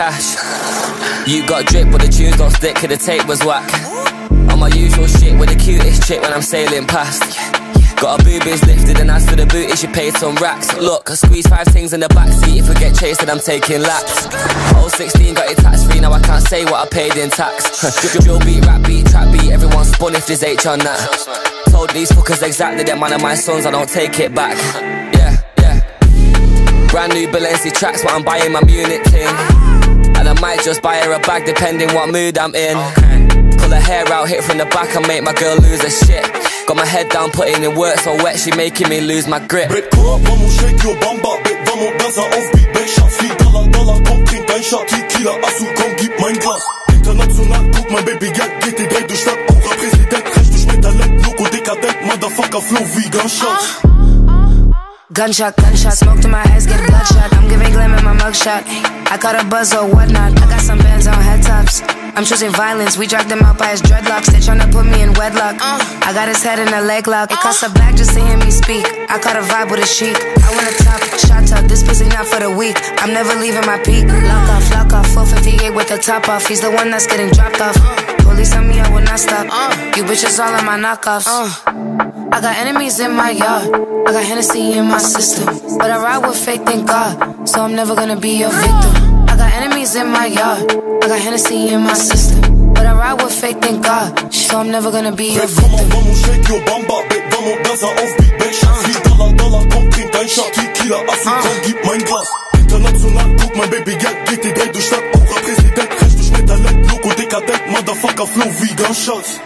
Cash. 0.02 0.34
You 1.30 1.46
got 1.46 1.66
drip, 1.68 1.92
but 1.92 2.02
the 2.02 2.08
tunes 2.08 2.38
don't 2.38 2.50
stick, 2.50 2.76
cause 2.76 2.90
the 2.90 2.98
tape 2.98 3.28
was 3.28 3.44
whack. 3.46 3.70
On 4.50 4.58
my 4.58 4.70
usual 4.70 5.06
shit 5.06 5.38
with 5.38 5.50
the 5.50 5.56
cutest 5.56 6.08
chick 6.08 6.22
when 6.22 6.34
I'm 6.34 6.42
sailing 6.42 6.88
past. 6.88 7.22
Got 8.02 8.18
her 8.18 8.24
boobies 8.26 8.66
lifted, 8.66 9.00
and 9.00 9.12
as 9.12 9.30
for 9.30 9.36
the 9.36 9.46
booty, 9.46 9.76
she 9.76 9.86
paid 9.86 10.16
some 10.16 10.34
racks. 10.38 10.76
Look, 10.76 11.12
I 11.12 11.14
squeeze 11.14 11.46
five 11.46 11.68
things 11.68 11.94
in 11.94 12.00
the 12.00 12.08
backseat. 12.08 12.58
If 12.58 12.68
we 12.68 12.74
get 12.74 12.96
chased, 12.96 13.20
then 13.20 13.30
I'm 13.30 13.40
taking 13.40 13.82
laps. 13.82 14.26
Oh, 14.74 14.90
16 14.90 15.36
got 15.36 15.52
it 15.52 15.58
tax 15.60 15.86
free, 15.86 16.00
now 16.00 16.12
I 16.12 16.20
can't 16.20 16.44
say 16.44 16.66
what 16.66 16.80
I 16.82 16.90
paid 16.90 17.16
in 17.16 17.30
tax. 17.30 17.62
Drill 18.26 18.40
beat, 18.40 18.66
rap 18.66 18.82
beat, 18.88 19.06
trap 19.06 19.32
beat, 19.32 19.52
everyone 19.52 19.86
spun 19.86 20.16
if 20.16 20.26
there's 20.26 20.42
H 20.42 20.66
on 20.66 20.80
that. 20.80 20.98
Told 21.70 21.92
these 21.92 22.12
fuckers 22.12 22.42
exactly 22.42 22.84
that 22.86 22.98
man 23.00 23.14
of 23.14 23.22
my 23.22 23.36
sons, 23.36 23.68
I 23.68 23.72
don't 23.72 23.88
take 23.88 24.20
it 24.20 24.34
back. 24.34 24.58
Yeah, 25.14 25.38
yeah. 25.62 26.88
Brand 26.90 27.14
new 27.14 27.28
Balenci 27.28 27.72
tracks, 27.72 28.02
but 28.02 28.14
I'm 28.14 28.24
buying 28.24 28.52
my 28.52 28.64
Munich 28.66 29.04
ting. 29.04 29.71
And 30.22 30.30
I 30.30 30.40
might 30.40 30.62
just 30.62 30.84
buy 30.84 30.98
her 30.98 31.14
a 31.14 31.20
bag 31.20 31.48
depending 31.48 31.90
what 31.96 32.14
mood 32.14 32.38
I'm 32.38 32.54
in. 32.54 32.78
Pull 33.58 33.72
her 33.74 33.82
hair 33.82 34.06
out, 34.14 34.30
hit 34.30 34.44
from 34.44 34.60
the 34.60 34.66
back, 34.66 34.96
and 34.96 35.08
make 35.08 35.24
my 35.24 35.34
girl 35.34 35.58
lose 35.58 35.82
her 35.82 35.90
shit. 35.90 36.22
Got 36.68 36.78
my 36.78 36.86
head 36.86 37.10
down, 37.10 37.32
putting 37.32 37.64
in 37.64 37.74
work 37.76 37.98
so 37.98 38.14
wet, 38.22 38.38
she 38.38 38.52
making 38.54 38.88
me 38.90 39.02
lose 39.02 39.26
my 39.28 39.40
grip. 39.48 39.70
Babe, 39.70 39.90
komm 39.90 40.06
mal, 40.06 40.20
vamos, 40.22 40.54
shake 40.62 40.84
your 40.84 40.94
bamba 41.02 41.42
Babe, 41.42 41.66
vamos, 41.66 41.92
dansa 41.98 42.22
auf 42.22 42.52
Beat 42.54 42.70
Becher, 42.72 43.08
viel 43.18 43.36
Dollar, 43.42 43.68
Dollar, 43.72 43.98
komm, 44.06 44.24
trink 44.26 44.52
ein 44.52 44.62
Shot 44.62 44.86
Tequila, 44.88 45.34
Azul, 45.42 45.74
komm, 45.74 45.96
gib 45.98 46.14
mein 46.20 46.38
Glas 46.38 46.64
International, 46.94 47.72
guck 47.74 47.90
mal, 47.90 48.04
Baby, 48.04 48.30
Geld 48.30 48.62
geht 48.62 48.78
die 48.78 48.88
Dreh 48.88 49.08
durch 49.08 49.22
Stadt 49.22 49.40
Auch 49.50 49.72
ein 49.72 49.78
Präsident, 49.80 50.38
recht 50.38 50.54
durch 50.54 50.66
mein 50.68 50.82
Talent 50.84 51.26
Logo, 51.26 51.44
dekadent, 51.50 52.06
Motherfucker, 52.06 52.62
Flow, 52.62 52.86
wie 52.94 53.10
Gunshot 53.10 53.62
Gunshot, 55.14 55.58
gunshot, 55.58 55.94
smoke 55.94 56.22
to 56.22 56.28
my 56.28 56.44
eyes, 56.54 56.68
get 56.68 56.80
bloodshot. 56.86 57.34
I'm 57.34 57.50
giving 57.50 57.74
glam 57.74 57.98
in 57.98 58.06
my 58.06 58.14
mugshot. 58.14 58.64
I 59.12 59.18
caught 59.18 59.36
a 59.36 59.44
buzz 59.44 59.76
or 59.76 59.92
whatnot. 59.92 60.40
I 60.40 60.48
got 60.48 60.62
some 60.62 60.80
bands 60.80 61.06
on 61.06 61.20
head 61.20 61.44
tops. 61.44 61.82
I'm 62.16 62.24
choosing 62.24 62.50
violence. 62.52 62.96
We 62.96 63.08
dragged 63.08 63.30
him 63.30 63.44
out 63.44 63.58
by 63.58 63.68
his 63.76 63.82
dreadlocks. 63.82 64.32
They 64.32 64.40
tryna 64.40 64.72
put 64.72 64.86
me 64.86 65.04
in 65.04 65.12
wedlock. 65.20 65.60
Uh. 65.60 65.84
I 66.08 66.14
got 66.16 66.30
his 66.30 66.42
head 66.42 66.60
in 66.60 66.74
a 66.74 66.80
leg 66.80 67.08
lock. 67.08 67.30
It 67.30 67.40
costs 67.40 67.62
a 67.64 67.68
uh. 67.68 67.74
bag 67.74 67.98
just 67.98 68.14
to 68.16 68.22
hear 68.24 68.38
me 68.38 68.50
speak. 68.50 68.88
I 69.12 69.20
caught 69.20 69.36
a 69.36 69.44
vibe 69.44 69.70
with 69.70 69.84
a 69.84 69.86
chic. 69.86 70.16
I 70.16 70.48
wanna 70.56 70.72
top, 70.80 71.04
shot 71.20 71.44
top. 71.46 71.68
This 71.68 71.84
pussy 71.84 72.08
not 72.08 72.26
for 72.26 72.40
the 72.40 72.56
weak. 72.56 72.80
I'm 73.04 73.12
never 73.12 73.36
leaving 73.36 73.66
my 73.68 73.84
peak. 73.84 74.08
Lock 74.08 74.48
off, 74.48 74.72
lock 74.72 74.94
off. 74.94 75.08
458 75.12 75.76
with 75.76 75.90
the 75.90 75.98
top 75.98 76.30
off. 76.30 76.48
He's 76.48 76.62
the 76.62 76.72
one 76.72 76.90
that's 76.90 77.06
getting 77.06 77.32
dropped 77.32 77.60
off. 77.60 77.76
Uh. 77.76 78.24
Police 78.24 78.56
on 78.56 78.66
me, 78.66 78.80
I 78.80 78.88
will 78.96 79.04
not 79.04 79.20
stop. 79.20 79.44
You 79.98 80.08
bitches 80.08 80.40
all 80.40 80.56
on 80.56 80.64
my 80.64 80.80
knockoffs. 80.80 81.28
I 81.28 82.40
got 82.40 82.56
enemies 82.56 83.02
in 83.02 83.12
my 83.12 83.32
yard. 83.32 83.68
I 84.08 84.12
got 84.14 84.24
Hennessy 84.24 84.72
in 84.72 84.88
my 84.88 85.00
system. 85.00 85.52
But 85.78 85.92
I 85.92 85.98
ride 85.98 86.26
with 86.26 86.38
faith 86.38 86.68
in 86.70 86.86
God. 86.86 87.48
So 87.48 87.62
I'm 87.62 87.76
never 87.76 87.94
gonna 87.94 88.16
be 88.16 88.40
your 88.40 88.52
victim. 88.52 89.01
I 89.42 89.50
got 89.50 89.54
enemies 89.64 89.96
in 89.96 90.08
my 90.08 90.28
yard. 90.28 90.72
I 91.04 91.08
got 91.08 91.20
Hennessy 91.20 91.70
in 91.70 91.82
my 91.82 91.94
system. 91.94 92.74
But 92.76 92.86
I 92.86 92.94
ride 92.94 93.22
with 93.24 93.34
faith 93.34 93.58
in 93.66 93.82
God. 93.82 94.32
So 94.32 94.60
I'm 94.60 94.70
never 94.70 94.92
gonna 94.92 95.12
be 95.12 95.34
your 95.34 95.48
victim. 95.48 95.90
Vamos, 95.90 96.22
shake 96.22 96.48
your 96.48 96.62
bamba, 96.62 96.98
Babe, 97.10 97.26
vamos, 97.32 97.58
Gaza 97.66 97.88
auf 97.88 98.18
Beat, 98.18 98.38
Back 98.38 98.54
Shots 98.54 98.88
wie 98.88 99.10
Dollar, 99.10 99.34
Dollar, 99.34 99.66
komm, 99.72 99.90
trink 99.90 100.12
dein 100.12 100.28
Shot, 100.28 100.54
Tequila, 100.54 100.98
komm, 101.08 101.58
gib 101.66 101.86
mein 101.86 102.04
Glas. 102.06 102.28
International, 102.60 103.36
guck, 103.40 103.56
mein 103.58 103.70
Baby, 103.72 103.96
Geld 103.98 104.18
geht 104.30 104.44
die 104.44 104.54
Dreh 104.54 104.72
durch 104.72 104.86
Stadt, 104.86 105.04
Aura, 105.16 105.40
Präsident, 105.42 105.90
recht 106.02 106.18
durch 106.20 106.32
mit 106.32 106.48
Talent, 106.48 106.92
Loco, 106.92 107.10
dekadent, 107.16 107.72
Motherfucker, 107.72 108.28
Flow 108.28 108.52
wie 108.62 108.76
Gunshots. 108.76 109.40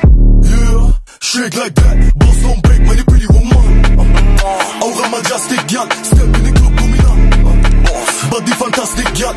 Yeah, 0.44 0.94
shake 1.22 1.56
like 1.56 1.76
that, 1.76 1.96
boss 2.20 2.42
don't 2.44 2.62
break, 2.64 2.82
meine 2.86 3.04
pretty 3.06 3.28
woman. 3.28 3.86
Uh-huh. 3.98 4.84
Aura, 4.86 5.08
majestic, 5.10 5.66
gal, 5.68 5.88
step 6.04 6.36
in 6.36 6.44
the 6.44 6.52
club, 6.52 6.76
dominant. 6.76 7.34
Uh-huh. 7.48 8.30
Body 8.30 8.52
fantastic, 8.52 9.08
gal, 9.16 9.36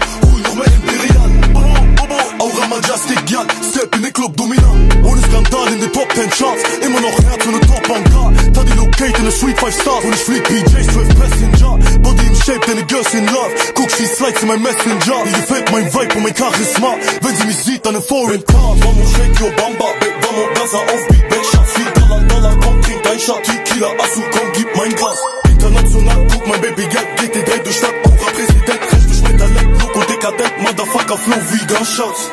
club, 4.29 4.37
dominant. 4.37 5.05
Ohne 5.05 5.21
Skandal 5.23 5.73
in 5.73 5.81
den 5.81 5.93
Top 5.93 6.13
10 6.13 6.31
Charts, 6.31 6.63
immer 6.83 7.01
noch 7.01 7.19
Herz 7.23 7.47
und 7.47 7.55
eine 7.55 7.67
Top-Bank. 7.67 8.55
Taddy 8.55 8.73
locate 8.75 9.19
in 9.19 9.27
a 9.27 9.31
Street 9.31 9.59
5 9.59 9.81
Stars 9.81 10.05
und 10.05 10.15
ich 10.15 10.21
flieg 10.21 10.45
PJs 10.45 10.87
12 10.93 11.09
Passenger. 11.19 11.79
Body 12.01 12.27
in 12.27 12.37
Shape, 12.37 12.61
deine 12.67 12.85
Girls 12.85 13.15
in 13.15 13.27
Love. 13.27 13.53
Guck, 13.75 13.91
sie 13.91 14.07
slides 14.07 14.43
in 14.43 14.49
mein 14.49 14.63
Messenger. 14.63 15.25
Ihr 15.25 15.33
gefällt 15.33 15.71
mein 15.73 15.93
Vibe 15.93 16.15
und 16.17 16.23
mein 16.23 16.37
Charisma. 16.37 16.95
Wenn 17.23 17.37
sie 17.37 17.45
mich 17.47 17.57
sieht, 17.57 17.87
dann 17.87 17.95
in 17.95 18.03
Foreign 18.03 18.45
Car. 18.45 18.77
Vamos, 18.81 19.13
shake 19.13 19.41
your 19.41 19.51
bamba, 19.57 19.89
Babe, 20.01 20.19
vamos, 20.23 20.49
Gaza 20.55 20.79
auf 20.79 21.09
Beat, 21.09 21.29
Back 21.29 21.45
Shots 21.45 21.73
wie 21.77 22.01
Dollar, 22.01 22.21
Dollar, 22.25 22.57
komm, 22.61 22.83
trink 22.83 23.03
dein 23.03 23.21
Shot, 23.21 23.43
Tequila, 23.45 23.89
Asu, 24.03 24.23
komm, 24.33 24.49
gib 24.55 24.77
mein 24.77 24.95
Glas. 24.95 25.19
International, 25.49 26.27
guck, 26.31 26.47
mein 26.47 26.61
Baby, 26.61 26.87
Geld 26.87 27.09
geht 27.21 27.35
Dreh 27.35 27.63
durch 27.63 27.77
Stadt, 27.77 27.95
Aura, 28.05 28.31
Präsident, 28.33 28.81
recht 28.93 29.09
durch 29.09 29.23
mit 29.23 29.39
Talent, 29.39 29.83
Loco, 29.83 30.01
dekadent, 30.01 30.63
Motherfucker, 30.63 31.17
Flow 31.17 31.41
wie 31.53 31.67
Gunshots. 31.67 32.31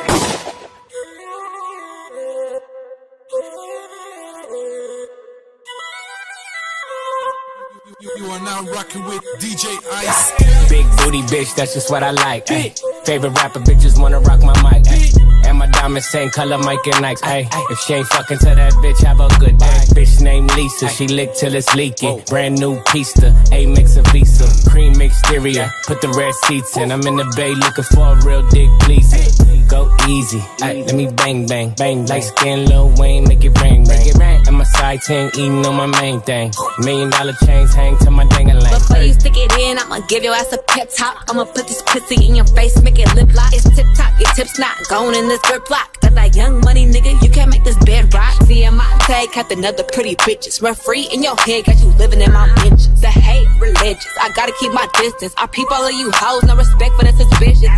You 8.26 8.32
are 8.32 8.39
now 8.39 8.63
rocking 8.63 9.05
with 9.05 9.21
DJ 9.38 9.78
Ice. 9.93 10.32
Big 10.67 10.84
booty 10.97 11.21
bitch, 11.30 11.53
that's 11.53 11.76
just 11.76 11.91
what 11.91 12.01
I 12.01 12.09
like. 12.09 12.49
Ay. 12.49 12.73
Favorite 13.03 13.38
rapper 13.38 13.59
bitches 13.59 14.01
wanna 14.01 14.19
rock 14.19 14.41
my 14.41 14.55
mic. 14.63 14.84
Ay. 14.88 15.11
And 15.47 15.59
my 15.59 15.67
diamonds 15.67 16.07
same 16.07 16.32
color, 16.32 16.57
Mike 16.57 16.80
and 16.88 17.05
Nikes. 17.05 17.19
Ay. 17.21 17.47
If 17.69 17.78
she 17.82 17.93
ain't 17.93 18.07
fucking 18.07 18.39
to 18.39 18.45
that 18.45 18.73
bitch, 18.82 19.03
have 19.03 19.19
a 19.19 19.28
good 19.38 19.59
day. 19.59 19.80
Bitch 19.93 20.23
named 20.23 20.51
Lisa, 20.55 20.89
she 20.89 21.07
lick 21.07 21.36
till 21.36 21.53
it's 21.53 21.76
leaking. 21.76 22.23
Brand 22.26 22.59
new 22.59 22.82
pista, 22.86 23.32
A 23.51 23.67
mix 23.67 23.95
of 23.95 24.07
Visa, 24.07 24.47
cream 24.71 24.99
exterior. 24.99 25.71
Put 25.86 26.01
the 26.01 26.09
red 26.09 26.34
seats 26.45 26.78
in. 26.78 26.91
I'm 26.91 27.05
in 27.05 27.17
the 27.17 27.32
bay 27.36 27.53
looking 27.53 27.84
for 27.84 28.17
a 28.17 28.26
real 28.26 28.41
dick, 28.49 28.71
please. 28.80 29.45
Go 29.68 29.89
easy, 30.07 30.43
ay, 30.61 30.84
let 30.86 30.95
me 30.95 31.07
bang 31.07 31.47
bang 31.47 31.74
bang. 31.78 32.05
Light 32.05 32.24
skin, 32.24 32.66
Lil 32.66 32.93
Wayne, 32.97 33.28
make 33.28 33.43
it 33.43 33.59
rain, 33.61 33.84
make 33.88 34.05
it 34.05 34.16
rain. 34.16 34.43
And 34.45 34.57
my 34.57 34.63
side 34.63 35.01
ting 35.01 35.28
eating 35.30 35.66
on 35.66 35.76
my 35.76 35.88
main 36.01 36.22
thing. 36.22 36.53
Million 36.80 37.09
dollar 37.09 37.34
chains 37.45 37.74
hang 37.74 37.97
to 37.99 38.11
my 38.11 38.26
dang 38.26 38.45
Before 38.47 39.01
you 39.01 39.13
stick 39.13 39.34
it 39.36 39.51
in, 39.59 39.80
I'ma 39.80 39.99
give 40.07 40.24
your 40.24 40.36
ass 40.36 40.53
a 40.53 40.59
pep 40.59 40.89
talk. 40.95 41.26
I'ma 41.30 41.45
put 41.45 41.68
this 41.68 41.82
pussy 41.82 42.28
in 42.28 42.36
your 42.36 42.45
face, 42.45 42.80
make 42.84 42.99
it 42.99 43.13
lip 43.16 43.34
lock. 43.34 43.53
It's 43.53 43.63
tip 43.76 43.88
top, 43.95 44.13
your 44.20 44.32
tips 44.34 44.59
not 44.59 44.76
going 44.88 45.16
in 45.16 45.28
this 45.28 45.41
grip 45.41 45.66
block. 45.66 45.99
Got 46.01 46.13
that 46.13 46.36
young 46.36 46.61
money, 46.61 46.86
nigga, 46.86 47.20
you 47.24 47.30
can't 47.30 47.49
make 47.49 47.63
this 47.63 47.78
bed 47.86 48.13
rock. 48.13 48.34
See, 48.43 48.70
my 48.70 48.86
tag 49.01 49.32
kept 49.32 49.51
another 49.51 49.84
pretty 49.84 50.16
bitches. 50.18 50.61
Run 50.61 50.76
free 50.76 51.09
in 51.11 51.24
your 51.24 51.36
head, 51.38 51.66
got 51.66 51.80
you 51.80 51.88
living 51.97 52.22
in 52.22 52.32
my 52.32 52.47
bitches. 52.49 53.01
The 53.01 53.07
hate 53.07 53.47
religious, 53.59 54.13
I 54.22 54.30
gotta 54.36 54.53
keep 54.59 54.72
my 54.74 54.88
distance. 54.93 55.34
I 55.38 55.47
peep 55.47 55.72
all 55.72 55.88
of 55.88 55.93
you 55.93 56.11
hoes, 56.13 56.43
no 56.43 56.55
respect 56.55 56.93
for 56.95 57.05
the 57.05 57.13
suspicion. 57.13 57.72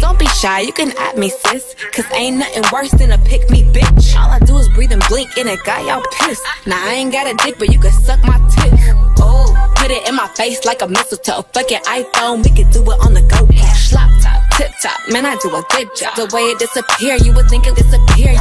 Don't 0.00 0.18
be 0.18 0.26
shy, 0.26 0.60
you 0.60 0.72
can 0.72 0.96
at 0.98 1.16
me, 1.16 1.29
sis. 1.30 1.74
Cause 1.92 2.06
ain't 2.12 2.38
nothing 2.38 2.64
worse 2.72 2.90
than 2.92 3.12
a 3.12 3.18
pick 3.18 3.48
me 3.50 3.62
bitch. 3.62 4.16
All 4.16 4.30
I 4.30 4.38
do 4.38 4.56
is 4.58 4.68
breathe 4.70 4.92
and 4.92 5.02
blink, 5.08 5.36
and 5.36 5.48
it 5.48 5.62
got 5.64 5.84
y'all 5.84 6.02
pissed. 6.20 6.42
Now 6.66 6.82
I 6.84 6.94
ain't 6.94 7.12
got 7.12 7.26
a 7.26 7.34
dick, 7.44 7.56
but 7.58 7.72
you 7.72 7.78
can 7.78 7.92
suck 7.92 8.22
my 8.24 8.38
tits. 8.48 8.82
Oh, 9.20 9.72
put 9.76 9.90
it 9.90 10.06
in 10.08 10.14
my 10.14 10.28
face 10.28 10.64
like 10.64 10.82
a 10.82 10.88
mistletoe. 10.88 11.42
Fucking 11.52 11.80
iPhone, 11.80 12.44
we 12.44 12.50
can 12.50 12.70
do 12.70 12.82
it 12.82 12.98
on 13.04 13.14
the 13.14 13.22
go. 13.22 13.46
Slop 13.74 14.10
top, 14.22 14.42
tip 14.56 14.70
top, 14.82 14.98
man, 15.10 15.26
I 15.26 15.36
do 15.36 15.48
a 15.54 15.62
good 15.70 15.88
job. 15.96 16.14
The 16.16 16.30
way 16.34 16.42
it 16.42 16.58
disappear, 16.58 17.16
you 17.16 17.34
would 17.34 17.48
think 17.48 17.66
it 17.66 17.76
disappear. 17.76 18.38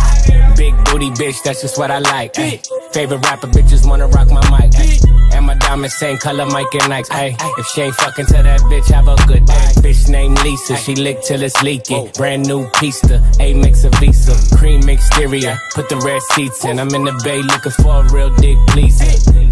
Big 0.56 0.76
booty 0.86 1.10
bitch, 1.12 1.42
that's 1.44 1.62
just 1.62 1.78
what 1.78 1.92
I 1.92 2.00
like. 2.00 2.38
Ay. 2.38 2.62
Favorite 2.92 3.26
rapper 3.26 3.48
bitches 3.48 3.88
wanna 3.88 4.08
rock 4.08 4.30
my 4.30 4.42
mic. 4.50 4.76
Ay. 4.76 5.09
My 5.50 5.56
diamonds 5.56 5.95
same 5.95 6.20
color, 6.20 6.45
Mike 6.45 6.72
and 6.76 6.93
Nikes. 6.93 7.10
Ay. 7.10 7.36
If 7.58 7.66
she 7.66 7.82
ain't 7.82 7.95
fucking 7.95 8.28
to 8.28 8.34
that 8.34 8.60
bitch, 8.70 8.86
have 8.91 9.08
a 9.08 9.16
good 9.26 9.43
day. 9.47 9.70
Bitch 9.82 10.08
named 10.08 10.39
Lisa, 10.43 10.78
she 10.78 10.93
lick 10.93 11.24
till 11.24 11.41
it's 11.41 11.64
leaking. 11.64 12.12
Brand 12.12 12.47
new 12.47 12.70
pista, 12.76 13.20
A 13.39 13.56
mix 13.56 13.84
of 13.84 13.91
Visa, 13.95 14.36
cream 14.56 14.88
exterior. 14.88 15.58
Put 15.74 15.89
the 15.89 15.97
red 16.06 16.22
seats 16.22 16.64
in. 16.66 16.80
I'm 16.80 16.93
in 16.93 17.04
the 17.04 17.20
bay 17.24 17.41
looking 17.41 17.72
for 17.72 18.06
a 18.06 18.14
real 18.14 18.30
dick, 18.36 18.60
please. 18.68 19.02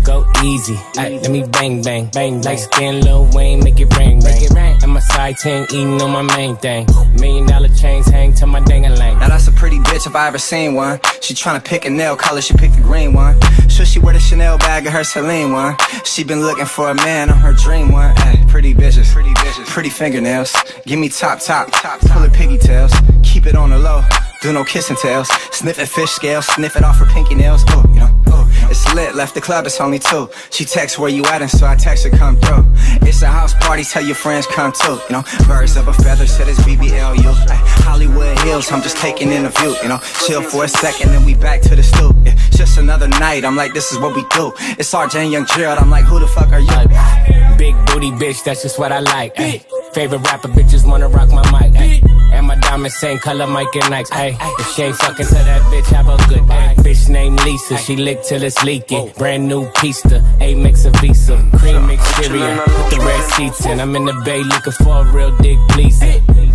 Go 0.04 0.24
easy, 0.44 0.78
ay, 0.98 1.20
let 1.22 1.32
me 1.32 1.44
bang 1.44 1.82
bang 1.82 2.10
bang. 2.14 2.44
Like 2.44 2.60
skin, 2.60 3.02
Lil 3.02 3.28
Wayne, 3.34 3.64
make 3.64 3.80
it 3.80 3.92
rain, 3.98 4.20
rain. 4.20 4.78
And 4.84 4.94
my 4.94 5.00
side 5.00 5.38
ting 5.38 5.64
eating 5.64 6.00
on 6.02 6.12
my 6.12 6.22
main 6.38 6.56
thing. 6.58 6.86
Million 7.20 7.48
dollar 7.48 7.70
chains 7.70 8.06
hang 8.08 8.34
to 8.36 8.46
my 8.46 8.60
dang 8.60 8.84
lane. 8.84 9.18
Now 9.20 9.30
that's 9.30 9.48
a 9.48 9.52
pretty 9.52 9.80
bitch 9.80 10.06
if 10.06 10.16
I 10.16 10.28
ever 10.28 10.38
seen 10.38 10.76
one. 10.76 11.00
She 11.22 11.34
tryna 11.34 11.66
pick 11.66 11.86
a 11.86 11.90
nail 11.90 12.16
color, 12.16 12.42
she 12.42 12.54
picked 12.54 12.76
the 12.76 12.82
green 12.84 13.14
one. 13.14 13.38
Should 13.68 13.88
she 13.88 14.00
wear 14.00 14.14
the 14.14 14.20
Chanel 14.20 14.58
bag 14.60 14.88
or 14.88 14.92
her 14.92 15.04
Celine 15.04 15.52
one? 15.52 15.76
She 16.04 16.24
been 16.24 16.42
looking 16.42 16.66
for 16.66 16.90
a 16.90 16.96
man 16.96 17.30
on 17.30 17.38
her 17.38 17.54
dream 17.54 17.92
one. 17.92 18.14
Ay, 18.18 18.44
pretty 18.48 18.74
bitches, 18.74 19.12
pretty 19.12 19.34
bitches, 19.34 19.66
pretty 19.68 19.90
fingernails. 19.90 20.56
Give 20.86 21.00
me 21.00 21.10
top, 21.10 21.40
top, 21.40 21.70
top, 21.72 22.00
pull 22.02 22.22
her 22.22 22.30
piggy 22.30 22.58
tails. 22.58 22.94
Keep 23.24 23.48
it 23.48 23.56
on 23.56 23.70
the 23.70 23.80
low. 23.80 24.04
Do 24.42 24.54
no 24.54 24.64
kissing 24.64 24.96
tails, 24.96 25.28
sniffing 25.52 25.88
fish 25.88 26.12
scales, 26.12 26.46
sniff 26.46 26.76
it 26.76 26.84
off 26.84 27.00
her 27.00 27.08
pinky 27.08 27.34
nails. 27.34 27.64
Oh, 27.70 27.84
you 27.92 28.02
know, 28.02 28.22
oh, 28.28 28.68
it's 28.70 28.94
lit. 28.94 29.16
Left 29.16 29.34
the 29.34 29.42
club, 29.42 29.66
it's 29.66 29.82
only 29.82 29.98
two. 29.98 30.30
She 30.52 30.64
texts 30.64 31.00
where 31.00 31.10
you 31.10 31.26
at, 31.26 31.42
and 31.42 31.50
so 31.50 31.66
I 31.66 31.76
text 31.76 32.04
her 32.04 32.12
come 32.12 32.38
through. 32.38 32.64
It's 33.02 33.24
a 33.24 33.28
house 33.28 33.56
party, 33.56 33.84
tell 33.84 34.06
your 34.06 34.16
friends 34.16 34.46
come 34.46 34.74
too. 34.74 35.00
You 35.10 35.14
know, 35.14 35.24
birds 35.48 35.76
of 35.76 35.88
a 35.88 35.94
feather, 35.94 36.28
said 36.28 36.48
it's 36.48 36.60
BBLU. 36.60 37.34
Ay, 37.50 37.56
Hollywood 37.82 38.38
Hills, 38.42 38.72
I'm 38.72 38.84
just 38.84 38.98
taking 38.98 39.32
in 39.32 39.46
a 39.46 39.50
view. 39.50 39.76
You 39.82 39.90
know, 39.90 40.00
chill 40.28 40.44
for 40.44 40.66
a 40.66 40.68
second, 40.68 41.10
then 41.10 41.26
we 41.26 41.34
back 41.34 41.62
to 41.62 41.76
the 41.76 41.82
stoop. 41.82 42.16
Yeah, 42.24 42.36
just 42.52 42.78
another 42.78 43.08
night. 43.08 43.44
I'm 43.44 43.56
like, 43.56 43.74
this 43.74 43.92
is 43.92 43.98
what 43.98 44.16
we 44.16 44.24
do. 44.36 44.54
It's 44.78 44.94
RJ 44.94 45.16
and 45.16 45.32
Young 45.32 45.48
Gerald. 45.48 45.77
I'm 45.78 45.90
like, 45.90 46.06
who 46.06 46.20
the 46.20 46.28
fuck 46.28 46.52
are 46.52 46.60
you? 46.60 47.58
Big 47.58 47.76
booty 47.88 48.12
bitch, 48.12 48.44
that's 48.44 48.62
just 48.62 48.78
what 48.80 48.92
I 48.92 49.00
like. 49.00 49.34
Ay. 49.40 49.62
Favorite 49.94 50.20
rapper 50.20 50.50
bitches 50.50 50.88
wanna 50.88 51.08
rock 51.08 51.30
my 51.30 51.44
mic. 51.52 51.76
Ay. 51.76 52.02
And 52.34 52.46
my 52.46 52.56
diamonds 52.56 52.96
same 52.98 53.18
color, 53.20 53.48
Mike 53.48 53.74
and 53.76 53.86
Nikes. 53.86 54.12
Ay. 54.12 54.38
If 54.60 54.68
she 54.74 54.84
ain't 54.84 54.96
fucking 54.96 55.26
to 55.26 55.34
that 55.34 55.62
bitch, 55.72 55.88
have 55.88 56.08
a 56.08 56.18
good 56.30 56.48
day. 56.48 56.74
Bitch 56.78 57.10
named 57.10 57.44
Lisa, 57.44 57.78
she 57.78 57.96
lick 57.96 58.22
till 58.24 58.44
it's 58.44 58.64
leaking. 58.64 59.12
Brand 59.18 59.48
new 59.48 59.70
pista, 59.72 60.24
A 60.40 60.54
mix 60.56 60.86
of 60.86 60.94
Visa, 60.98 61.36
cream 61.58 61.90
exterior. 61.90 62.58
Put 62.58 62.90
the 62.92 63.00
red 63.00 63.24
seats 63.32 63.66
in. 63.66 63.80
I'm 63.80 63.96
in 63.96 64.06
the 64.06 64.14
bay 64.26 64.44
looking 64.44 64.74
for 64.74 65.02
a 65.02 65.12
real 65.12 65.36
dick, 65.38 65.58
please. 65.70 66.00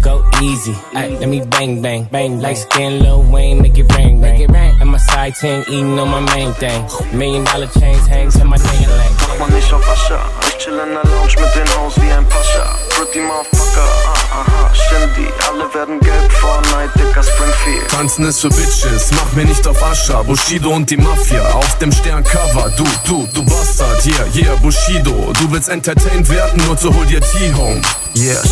Go 0.02 0.28
easy, 0.42 0.74
ay, 0.94 1.16
let 1.20 1.28
me 1.28 1.40
bang 1.46 1.80
bang 1.80 2.04
bang. 2.10 2.40
Light 2.40 2.58
skin, 2.58 3.00
Lil 3.02 3.22
Wayne, 3.30 3.62
make 3.62 3.78
it 3.78 3.86
rain, 3.94 4.20
make 4.20 4.40
it 4.40 4.50
rain. 4.50 4.76
And 4.80 4.90
my 4.90 4.98
side 4.98 5.34
ting 5.36 5.62
eating 5.68 5.96
on 5.96 6.08
my 6.08 6.20
main 6.34 6.52
thing. 6.54 6.88
Million 7.16 7.44
dollar 7.44 7.68
chains 7.68 8.04
hang 8.08 8.28
to 8.32 8.44
my 8.44 8.56
dang 8.56 8.88
lane. 8.88 9.11
Mach 9.20 9.38
mal 9.38 9.50
nicht 9.54 9.72
auf 9.72 9.82
Ascha. 9.88 10.20
Ich 10.48 10.58
chill 10.58 10.72
in 10.72 10.94
der 10.94 11.04
Lounge 11.04 11.34
mit 11.40 11.54
den 11.54 11.76
Haus 11.76 11.94
wie 11.96 12.10
ein 12.12 12.26
Pascha. 12.28 12.78
Pretty 12.90 13.20
Motherfucker, 13.20 13.88
ah, 14.06 14.40
aha, 14.40 14.70
Shindy. 14.74 15.28
Alle 15.48 15.72
werden 15.74 16.00
gelb 16.00 16.32
vor 16.32 16.60
Night, 16.72 16.90
dicker 16.94 17.22
Springfield. 17.22 17.88
Tanzen 17.88 18.26
ist 18.26 18.40
für 18.40 18.48
Bitches, 18.48 19.10
mach 19.12 19.32
mir 19.32 19.44
nicht 19.44 19.66
auf 19.66 19.82
Ascha. 19.82 20.22
Bushido 20.22 20.70
und 20.70 20.88
die 20.90 20.96
Mafia 20.96 21.42
auf 21.52 21.78
dem 21.78 21.92
Sterncover. 21.92 22.70
Du, 22.76 22.84
du, 23.06 23.28
du 23.32 23.44
Bastard, 23.44 24.04
yeah, 24.06 24.26
yeah, 24.34 24.54
Bushido. 24.56 25.32
Du 25.38 25.50
willst 25.52 25.68
entertained 25.68 26.28
werden, 26.28 26.64
nur 26.66 26.76
zu 26.76 26.94
hol 26.94 27.06
dir 27.06 27.20
T-Home. 27.20 27.80
Yeah, 28.14 28.42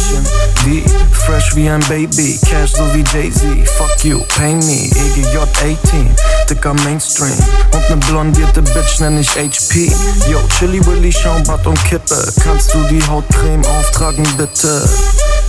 die 0.65 0.83
fresh 1.13 1.55
wie 1.55 1.69
ein 1.69 1.81
Baby, 1.81 2.39
Cash 2.49 2.73
so 2.73 2.85
wie 2.95 3.05
Jay-Z. 3.13 3.69
Fuck 3.77 4.05
you, 4.05 4.21
pay 4.37 4.55
me, 4.55 4.89
EGJ 4.89 5.37
18, 5.37 6.17
dicker 6.49 6.73
Mainstream. 6.85 7.37
Und 7.73 7.91
ne 7.91 7.97
blondierte 8.09 8.63
Bitch 8.63 9.01
nenn 9.01 9.19
ich 9.19 9.31
HP. 9.31 9.93
Yo, 10.31 10.41
Chili 10.59 10.85
Willy, 10.87 11.13
Schaumbad 11.13 11.67
und 11.67 11.83
Kippe. 11.85 12.33
Kannst 12.43 12.75
du 12.75 12.83
die 12.85 13.03
Hautcreme 13.07 13.65
auftragen, 13.65 14.27
bitte? 14.37 14.89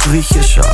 Griechischer. 0.03 0.69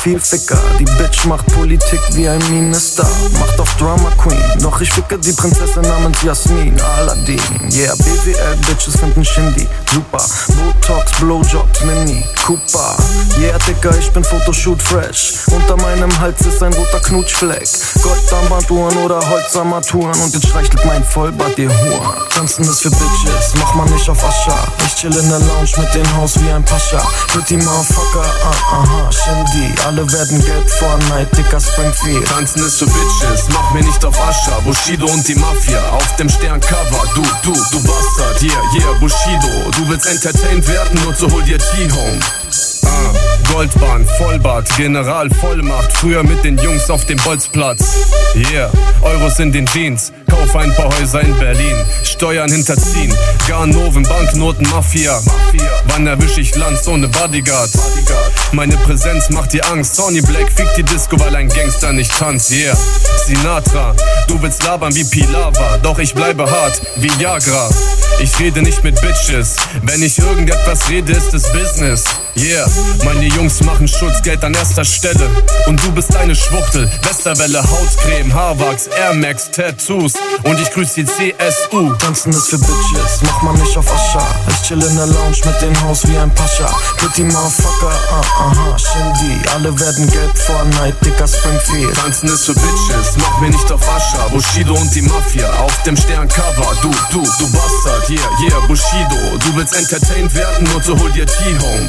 Viel 0.00 0.18
Ficker. 0.18 0.58
Die 0.78 0.84
Bitch 0.84 1.26
macht 1.26 1.46
Politik 1.54 2.00
wie 2.12 2.26
ein 2.26 2.40
Minister. 2.50 3.06
Macht 3.38 3.60
auf 3.60 3.74
Drama 3.74 4.10
Queen. 4.16 4.42
Doch 4.60 4.80
ich 4.80 4.90
ficke 4.90 5.18
die 5.18 5.32
Prinzessin 5.32 5.82
namens 5.82 6.22
Jasmin. 6.22 6.80
Aladdin. 6.96 7.38
Yeah, 7.70 7.94
BWL 7.96 8.56
Bitches 8.66 8.98
finden 8.98 9.24
Shindy. 9.24 9.68
Super. 9.92 10.24
Botox, 10.56 11.12
Blowjobs, 11.20 11.84
Mini. 11.84 12.24
Cooper. 12.46 12.96
Yeah, 13.38 13.58
Dicker, 13.66 13.96
ich 13.98 14.10
bin 14.12 14.24
Fotoshoot 14.24 14.80
fresh. 14.80 15.34
Unter 15.50 15.76
meinem 15.76 16.10
Hals 16.18 16.40
ist 16.46 16.62
ein 16.62 16.72
roter 16.72 17.00
Knutschfleck. 17.00 17.68
Goldarmbanduhren 18.02 18.96
oder 18.98 19.20
Holzarmaturen. 19.28 20.18
Und 20.22 20.32
jetzt 20.32 20.48
streichelt 20.48 20.82
mein 20.86 21.04
Vollbart 21.04 21.58
ihr 21.58 21.68
Huren. 21.68 22.16
Tanzen 22.34 22.64
ist 22.64 22.80
für 22.80 22.90
Bitches, 22.90 23.52
mach 23.58 23.74
mal 23.74 23.88
nicht 23.90 24.08
auf 24.08 24.24
Ascha. 24.24 24.56
Ich 24.86 24.94
chill 24.94 25.14
in 25.14 25.28
der 25.28 25.40
Lounge 25.40 25.72
mit 25.76 25.94
dem 25.94 26.16
Haus 26.16 26.40
wie 26.40 26.50
ein 26.50 26.64
Pascha. 26.64 27.02
Pretty 27.28 27.56
Motherfucker, 27.58 28.24
ah, 28.44 28.82
aha, 28.82 29.12
Shindy. 29.12 29.74
Alle 29.90 30.12
werden 30.12 30.40
gelb 30.44 30.70
vor 30.70 30.96
Night, 31.08 31.36
dicker 31.36 31.58
Springfield. 31.58 32.24
Tanzen 32.28 32.64
ist 32.64 32.78
für 32.78 32.86
Bitches, 32.86 33.48
mach 33.52 33.74
mir 33.74 33.82
nicht 33.82 34.04
auf 34.04 34.16
Ascha. 34.20 34.60
Bushido 34.60 35.04
und 35.06 35.26
die 35.26 35.34
Mafia 35.34 35.80
auf 35.90 36.14
dem 36.14 36.28
Sterncover. 36.28 37.02
Du, 37.16 37.22
du, 37.42 37.52
du 37.52 37.82
Bastard, 37.82 38.40
yeah, 38.40 38.52
yeah, 38.72 38.92
Bushido. 39.00 39.48
Du 39.76 39.88
willst 39.88 40.06
entertained 40.06 40.68
werden 40.68 40.96
und 41.04 41.18
so 41.18 41.28
hol 41.28 41.42
dir 41.42 41.58
T-Home. 41.58 42.20
Ah, 42.84 43.52
Goldbahn, 43.52 44.06
Vollbart, 44.16 44.68
General 44.76 45.28
Vollmacht. 45.28 45.92
Früher 45.92 46.22
mit 46.22 46.44
den 46.44 46.56
Jungs 46.58 46.88
auf 46.88 47.04
dem 47.06 47.18
Bolzplatz. 47.24 47.82
Yeah, 48.36 48.70
Euros 49.02 49.40
in 49.40 49.50
den 49.50 49.66
Jeans. 49.66 50.12
Kauf 50.30 50.54
ein 50.54 50.74
paar 50.76 50.88
Häuser 50.98 51.20
in 51.22 51.36
Berlin. 51.38 51.76
Steuern 52.04 52.50
hinterziehen. 52.50 53.12
Garnoven, 53.48 54.04
Banknoten, 54.04 54.68
Mafia. 54.70 55.20
Wann 55.86 56.06
erwisch 56.06 56.38
ich 56.38 56.54
Lanz 56.54 56.86
ohne 56.86 57.08
Bodyguard? 57.08 57.70
Meine 58.52 58.76
Präsenz 58.78 59.30
macht 59.30 59.52
dir 59.52 59.64
Angst. 59.70 59.96
Sony 59.96 60.20
Black 60.20 60.50
fickt 60.54 60.76
die 60.76 60.82
Disco, 60.82 61.18
weil 61.18 61.34
ein 61.34 61.48
Gangster 61.48 61.92
nicht 61.92 62.16
tanzt. 62.16 62.50
Yeah, 62.50 62.76
Sinatra. 63.26 63.94
Du 64.28 64.40
willst 64.40 64.62
labern 64.62 64.94
wie 64.94 65.04
Pilava. 65.04 65.78
Doch 65.82 65.98
ich 65.98 66.14
bleibe 66.14 66.48
hart 66.50 66.80
wie 66.96 67.10
Jagra. 67.20 67.68
Ich 68.20 68.38
rede 68.38 68.62
nicht 68.62 68.84
mit 68.84 69.00
Bitches. 69.00 69.56
Wenn 69.82 70.02
ich 70.02 70.18
irgendetwas 70.18 70.88
rede, 70.88 71.12
ist 71.12 71.32
es 71.34 71.50
Business. 71.52 72.04
Yeah, 72.36 72.66
meine 73.04 73.26
Jungs 73.26 73.60
machen 73.62 73.88
Schutzgeld 73.88 74.44
an 74.44 74.54
erster 74.54 74.84
Stelle. 74.84 75.28
Und 75.66 75.82
du 75.82 75.90
bist 75.92 76.14
eine 76.16 76.34
Schwuchtel. 76.34 76.90
Westerwelle, 77.02 77.62
Hautcreme, 77.62 78.32
Haarwachs, 78.32 78.86
Air 78.88 79.14
Max, 79.14 79.50
Tattoos. 79.50 80.12
Und 80.44 80.60
ich 80.60 80.70
grüß 80.70 80.94
die 80.94 81.04
CSU. 81.04 81.92
Tanzen 81.94 82.32
ist 82.32 82.48
für 82.48 82.58
Bitches, 82.58 83.20
mach 83.22 83.42
mal 83.42 83.54
nicht 83.54 83.76
auf 83.76 83.90
Ascha. 83.92 84.26
Ich 84.48 84.62
chill 84.62 84.82
in 84.82 84.96
der 84.96 85.06
Lounge 85.06 85.36
mit 85.44 85.62
dem 85.62 85.82
Haus 85.82 86.06
wie 86.06 86.16
ein 86.16 86.34
Pascha. 86.34 86.66
Pretty 86.96 87.24
Motherfucker, 87.24 87.92
ah, 88.10 88.20
aha, 88.38 88.76
Shindy. 88.78 89.38
Alle 89.54 89.78
werden 89.78 90.10
gelb 90.10 90.38
vor 90.38 90.64
Night, 90.78 90.94
dicker 91.04 91.28
Springfield. 91.28 91.94
Tanzen 91.94 92.28
ist 92.28 92.46
für 92.46 92.54
Bitches, 92.54 93.16
mach 93.18 93.40
mir 93.40 93.50
nicht 93.50 93.70
auf 93.70 93.82
Ascha. 93.88 94.28
Bushido 94.28 94.74
und 94.74 94.94
die 94.94 95.02
Mafia 95.02 95.50
auf 95.60 95.82
dem 95.82 95.96
Sterncover. 95.96 96.76
Du, 96.82 96.90
du, 97.10 97.22
du 97.22 97.50
Bastard, 97.52 98.08
yeah, 98.08 98.20
yeah, 98.42 98.60
Bushido. 98.66 99.38
Du 99.38 99.56
willst 99.56 99.74
entertained 99.74 100.34
werden 100.34 100.66
und 100.74 100.84
so 100.84 100.98
hol 100.98 101.10
dir 101.12 101.26
T-Home. 101.26 101.88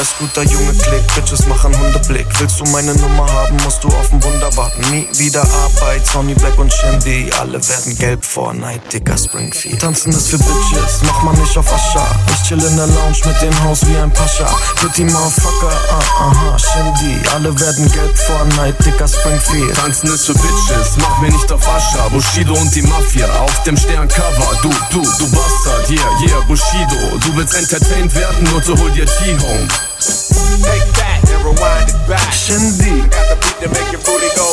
Ist 0.00 0.18
guter 0.18 0.42
Junge, 0.42 0.72
Klick, 0.72 1.14
Bitches 1.14 1.46
machen 1.46 1.76
Hundeblick. 1.78 2.26
Willst 2.38 2.58
du 2.58 2.64
meine 2.70 2.94
Nummer 2.94 3.30
haben, 3.30 3.56
musst 3.64 3.84
du 3.84 3.88
auf 3.88 4.10
ein 4.12 4.22
Wunder 4.22 4.54
warten. 4.56 4.80
Nie 4.90 5.06
wieder 5.12 5.42
Arbeit, 5.42 6.06
Sony 6.06 6.34
Black 6.34 6.58
und 6.58 6.72
Shindy. 6.72 7.30
Alle 7.38 7.60
werden 7.68 7.98
gelb 7.98 8.24
vor 8.24 8.54
Night, 8.54 8.80
dicker 8.92 9.18
Springfield. 9.18 9.80
Tanzen 9.80 10.12
ist 10.12 10.28
für 10.28 10.38
Bitches, 10.38 11.02
mach 11.02 11.22
mal 11.22 11.34
nicht 11.36 11.56
auf 11.58 11.70
Ascha. 11.70 12.06
Ich 12.32 12.48
chill 12.48 12.62
in 12.62 12.76
der 12.76 12.86
Lounge 12.86 13.18
mit 13.26 13.42
dem 13.42 13.64
Haus 13.64 13.86
wie 13.86 13.96
ein 13.96 14.10
Pascha. 14.12 14.46
Pretty 14.76 15.04
Motherfucker, 15.04 15.72
ah, 15.90 16.30
aha, 16.30 16.58
Shindy. 16.58 17.16
Alle 17.34 17.58
werden 17.60 17.92
gelb 17.92 18.16
vor 18.16 18.44
Night, 18.56 18.74
dicker 18.84 19.08
Springfield. 19.08 19.74
Tanzen 19.74 20.14
ist 20.14 20.24
für 20.26 20.34
Bitches, 20.34 20.96
mach 20.96 21.20
mir 21.20 21.30
nicht 21.30 21.52
auf 21.52 21.68
Ascha. 21.68 22.08
Bushido 22.08 22.54
und 22.54 22.74
die 22.74 22.82
Mafia 22.82 23.28
auf 23.40 23.62
dem 23.64 23.76
Sterncover. 23.76 24.56
Du, 24.62 24.70
du, 24.90 25.02
du 25.02 25.30
Bastard, 25.30 25.90
yeah, 25.90 26.10
yeah, 26.26 26.40
Bushido. 26.46 27.18
Du 27.20 27.36
willst 27.36 27.54
entertained 27.54 28.14
werden 28.14 28.48
und 28.54 28.64
so 28.64 28.78
hol 28.78 28.90
dir 28.92 29.04
T-Home. 29.04 29.68
Take 30.00 30.88
that 30.96 31.20
and 31.28 31.44
rewind 31.44 31.90
it 31.92 32.00
back. 32.08 32.32
Shindy. 32.32 33.04
Got 33.12 33.28
the 33.28 33.36
beat 33.36 33.56
to 33.60 33.68
make 33.68 33.92
your 33.92 34.00
booty 34.00 34.32
go. 34.32 34.48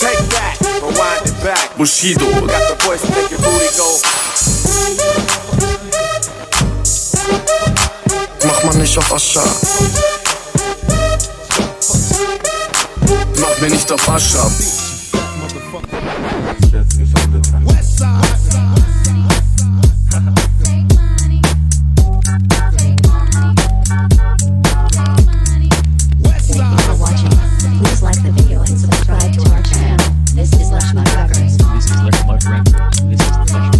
Take 0.00 0.24
that, 0.32 0.56
rewind 0.80 1.28
it 1.28 1.36
back. 1.44 1.76
Bushido. 1.76 2.24
Got 2.46 2.64
the 2.68 2.76
voice 2.84 3.02
to 3.02 3.10
make 3.12 3.30
your 3.30 3.40
booty 3.40 3.68
go. 3.76 4.00
Mach 8.46 8.64
mal 8.64 8.74
nicht 8.76 8.96
auf 8.96 9.12
Ascha. 9.12 9.44
Mach 13.40 13.60
mir 13.60 13.68
nicht 13.68 13.92
auf 13.92 14.08
Ascha. 14.08 14.50
for 15.70 15.90
Please 27.80 28.02
like 28.02 28.22
the 28.22 28.30
video 28.32 28.58
and 28.58 28.78
subscribe 28.78 29.32
to 29.32 29.40
our 29.52 29.62
channel. 29.62 30.06
This 30.34 30.52
is 30.52 30.68
Lashma 30.68 31.02
Records. 31.16 31.56
This 31.56 31.86
is 31.88 31.96
Records. 32.44 33.00
This 33.08 33.20
is 33.20 33.79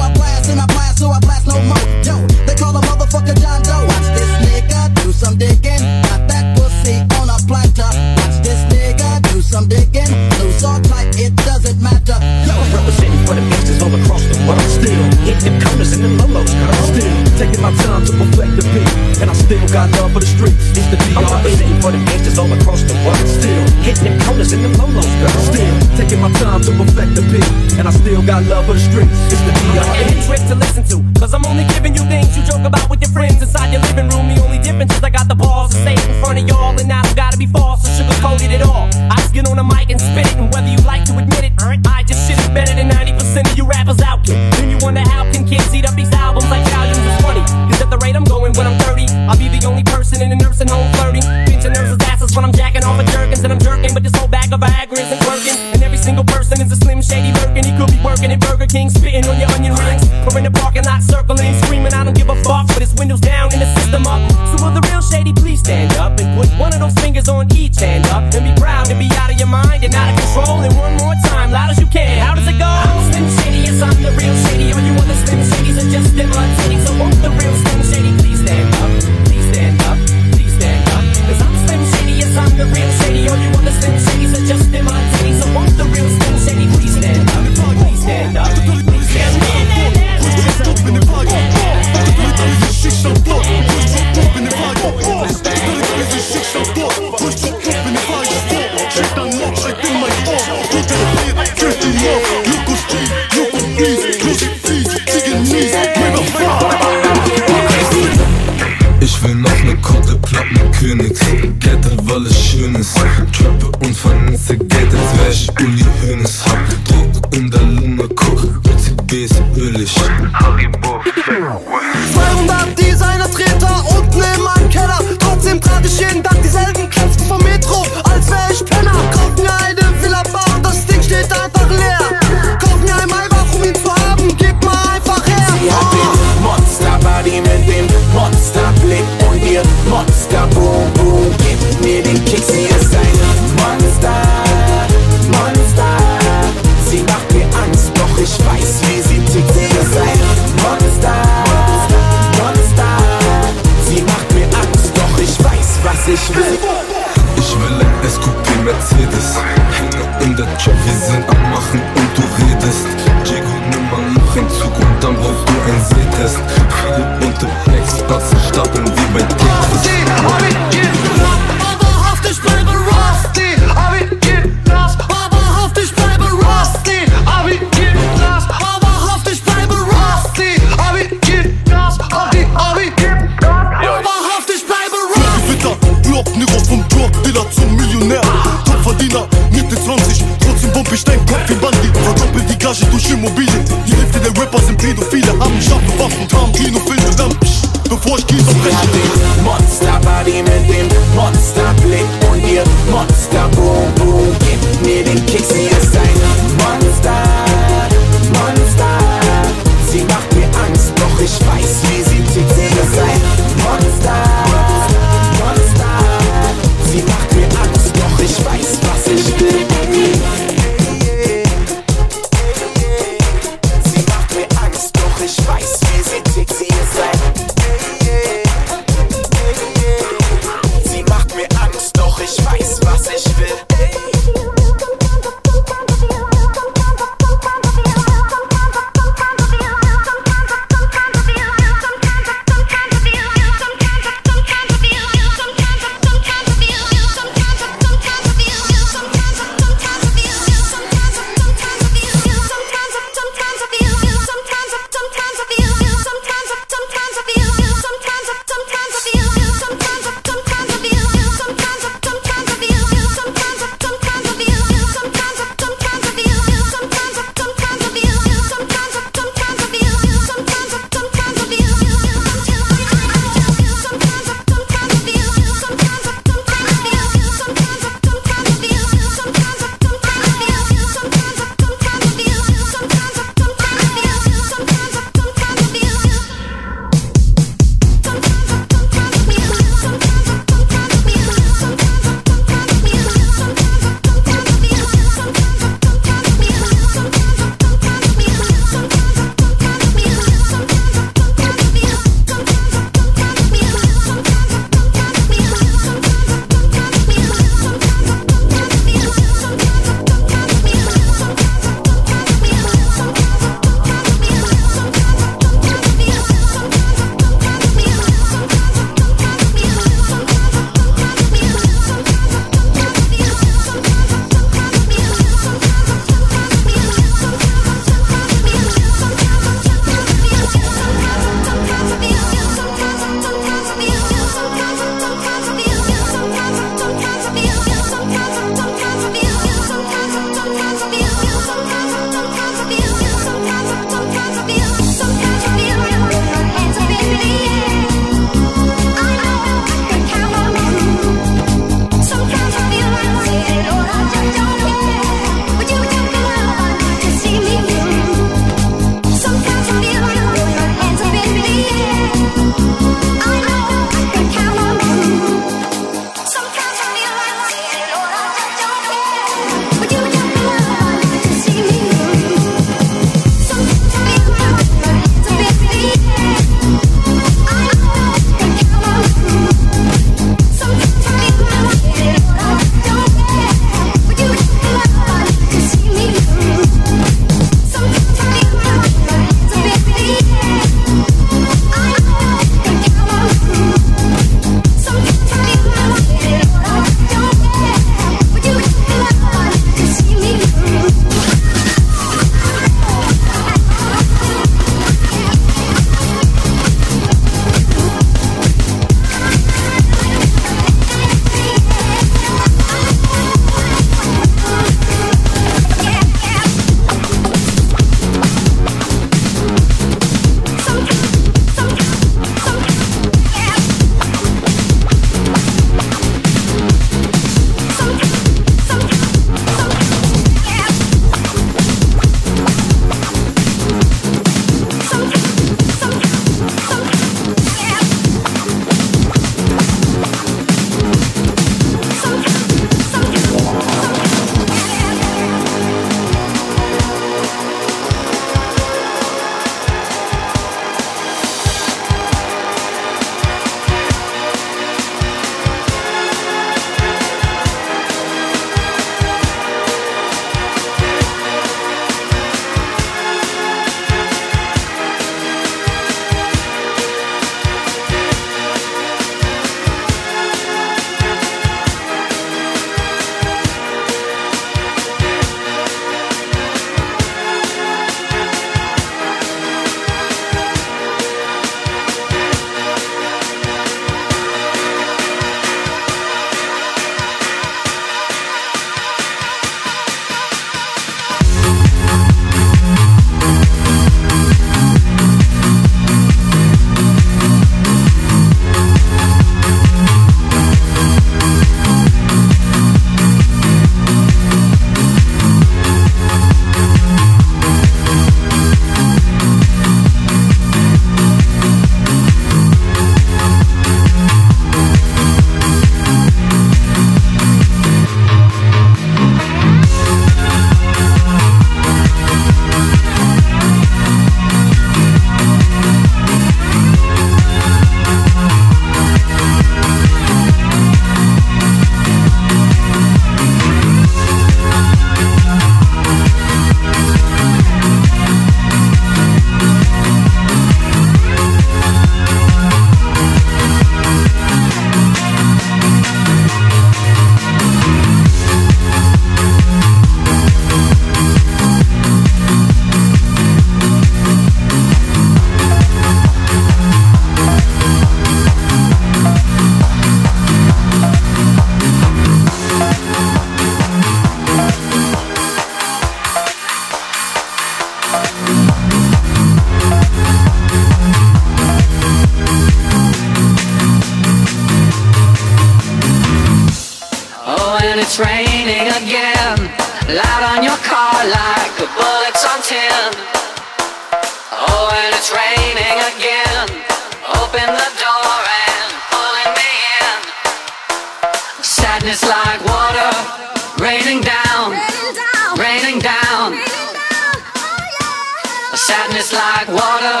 like 599.40 599.48
water, 599.48 600.00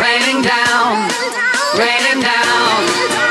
raining 0.00 0.42
down, 0.42 1.10
raining 1.76 2.22
down. 2.22 3.29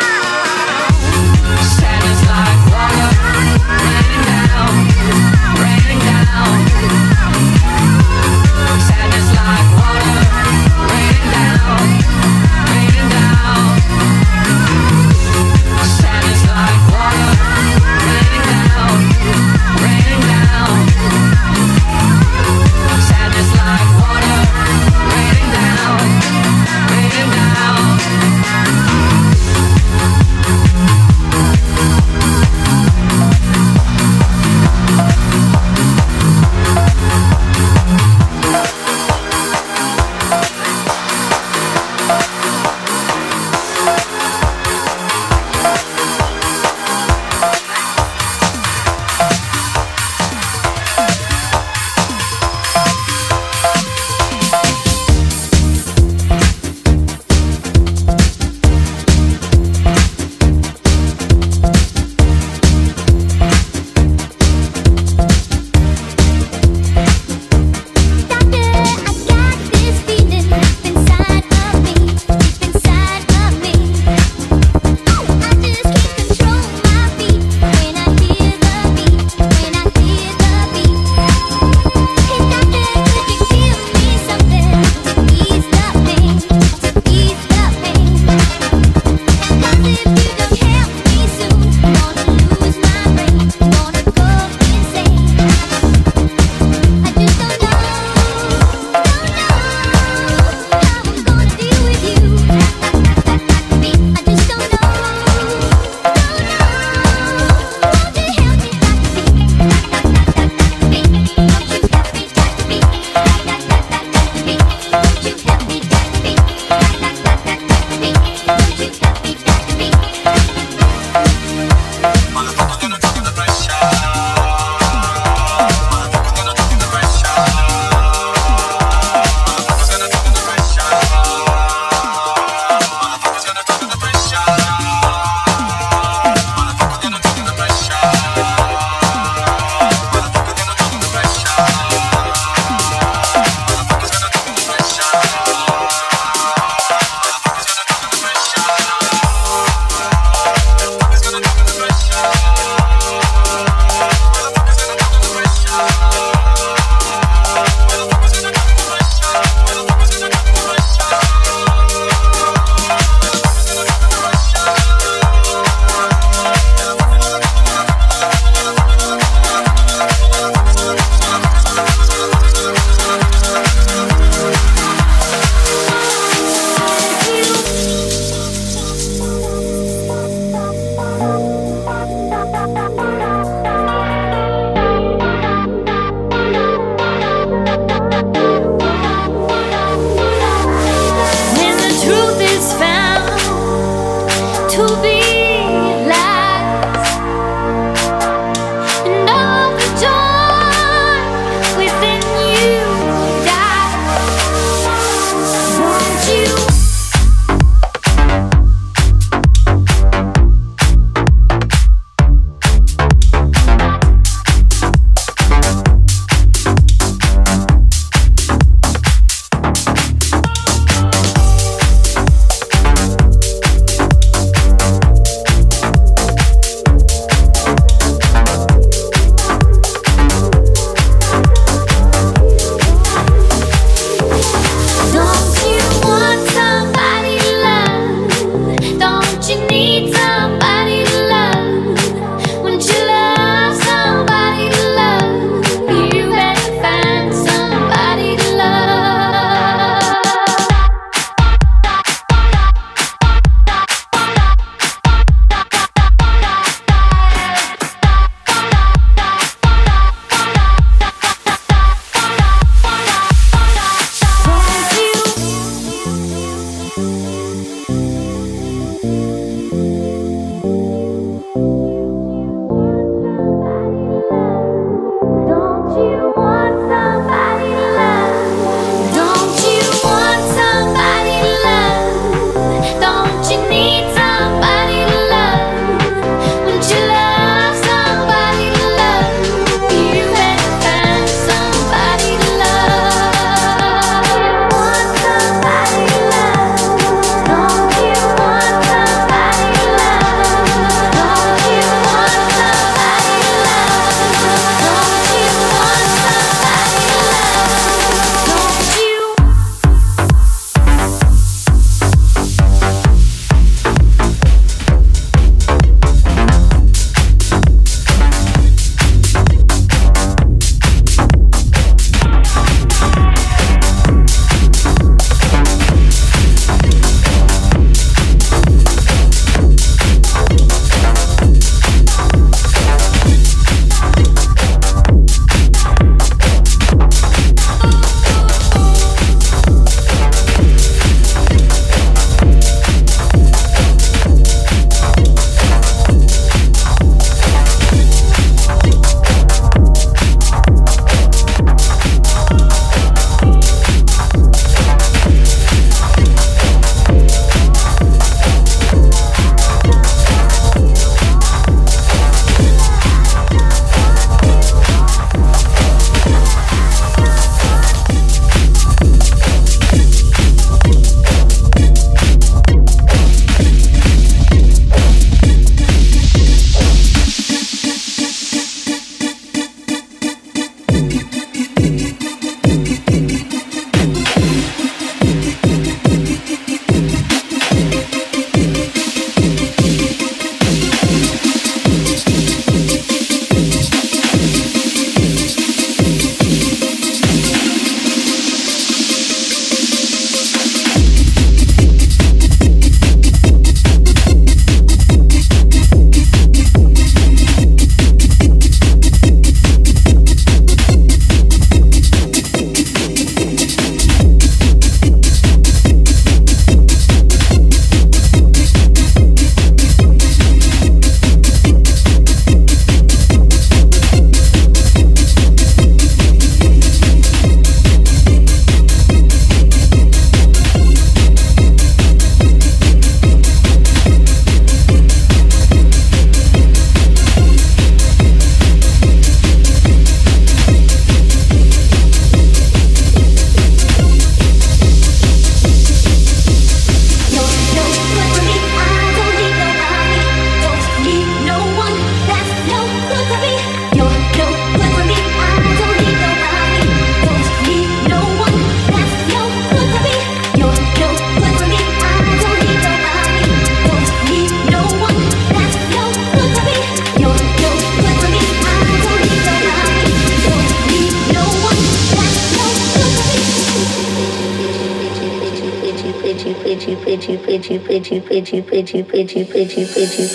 Pitchy, 477.99 478.21
pitchy, 478.21 478.61
pitchy, 478.61 479.03
pitchy, 479.03 479.43
pitchy, 479.43 479.85
pitchy. 479.85 480.28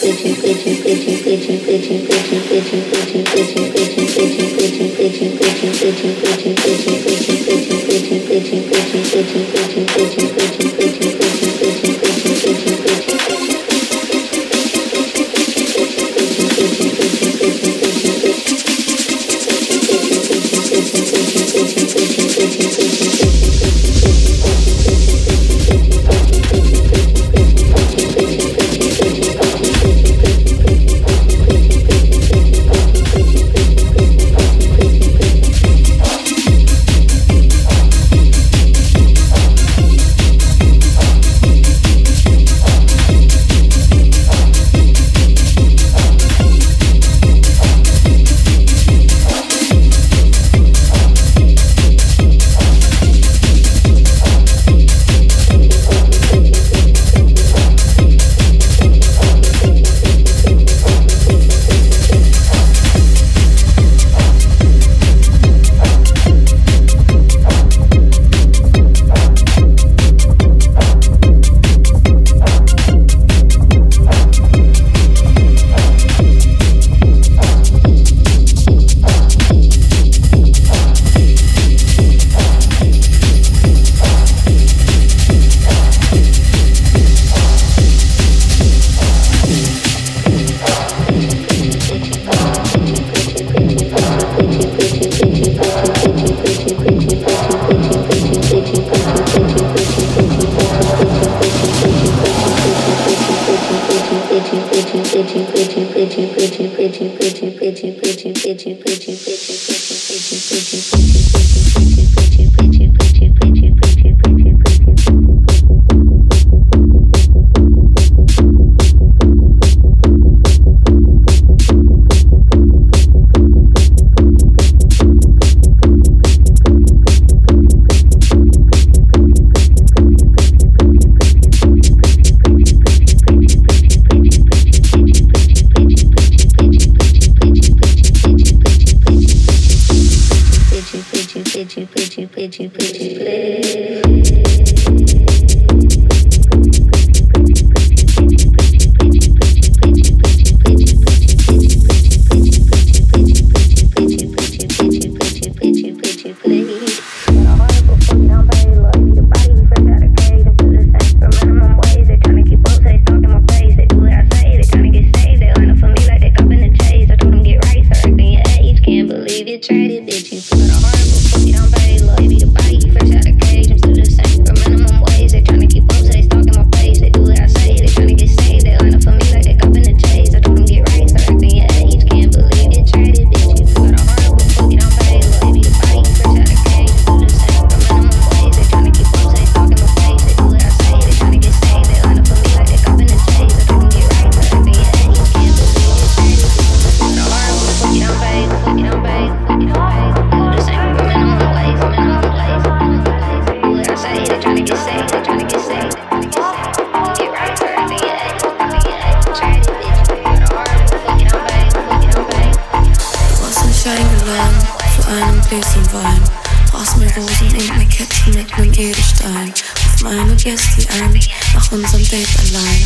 jeden 218.76 219.02
Stein. 219.02 219.52
Auf 219.94 220.02
meine 220.02 220.34
Gäste 220.36 220.86
ein, 220.94 221.20
nach 221.54 221.72
unserem 221.72 222.08
Date 222.08 222.28
allein. 222.38 222.82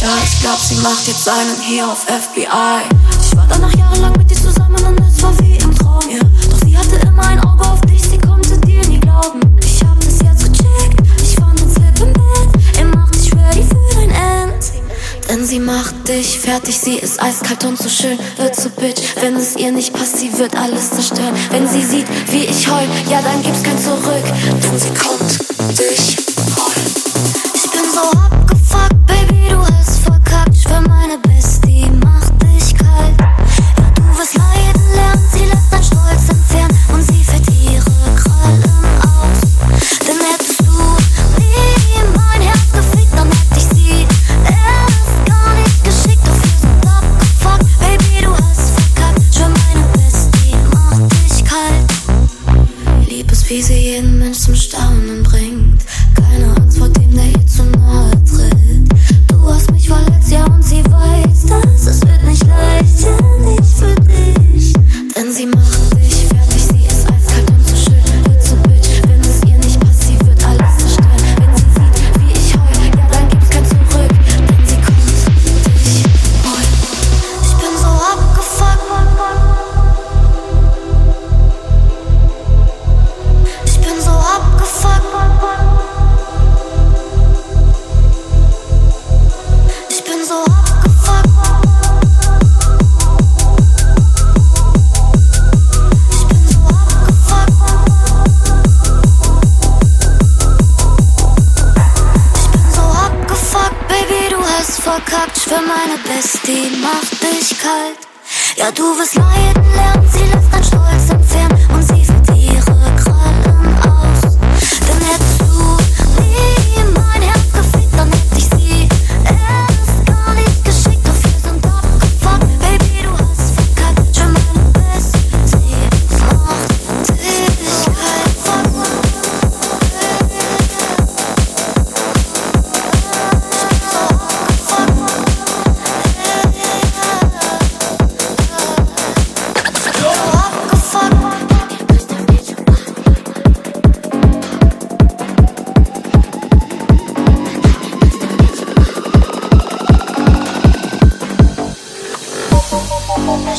Ja, 0.00 0.08
ich 0.24 0.40
glaub, 0.40 0.58
sie 0.58 0.76
macht 0.76 1.06
jetzt 1.06 1.28
einen 1.28 1.60
hier 1.60 1.86
auf 1.86 2.02
FBI. 2.02 2.46
Ich 3.20 3.36
war 3.36 3.46
danach 3.48 3.74
jahrelang 3.76 4.12
mit 4.16 4.30
dir 4.30 4.36
zusammen 4.36 4.82
und 4.84 5.00
es 5.00 5.22
war 5.22 5.38
wie 5.40 5.56
im 5.56 5.74
Traum, 5.74 6.02
ja. 6.10 6.20
Doch 6.48 6.58
sie 6.64 6.76
hatte 6.76 6.96
immer 7.06 7.26
ein 7.26 7.40
Auge 7.40 7.51
dich 16.12 16.38
fertig, 16.38 16.78
sie 16.78 16.98
ist 16.98 17.22
eiskalt 17.22 17.64
und 17.64 17.78
so 17.78 17.88
schön, 17.88 18.18
wird 18.36 18.54
so 18.54 18.68
bitch. 18.68 19.02
Wenn 19.20 19.34
es 19.36 19.56
ihr 19.56 19.72
nicht 19.72 19.92
passt, 19.92 20.18
sie 20.18 20.36
wird 20.38 20.56
alles 20.56 20.90
zerstören. 20.90 21.34
Wenn 21.50 21.66
sie 21.66 21.82
sieht, 21.82 22.06
wie 22.30 22.44
ich 22.44 22.70
heul, 22.70 22.86
ja 23.08 23.22
dann 23.22 23.42
gibt's 23.42 23.62
kein 23.62 23.78
Zurück. 23.78 24.24
Denn 24.62 24.78
sie 24.78 24.92
kommt 24.94 25.78
dich 25.78 26.31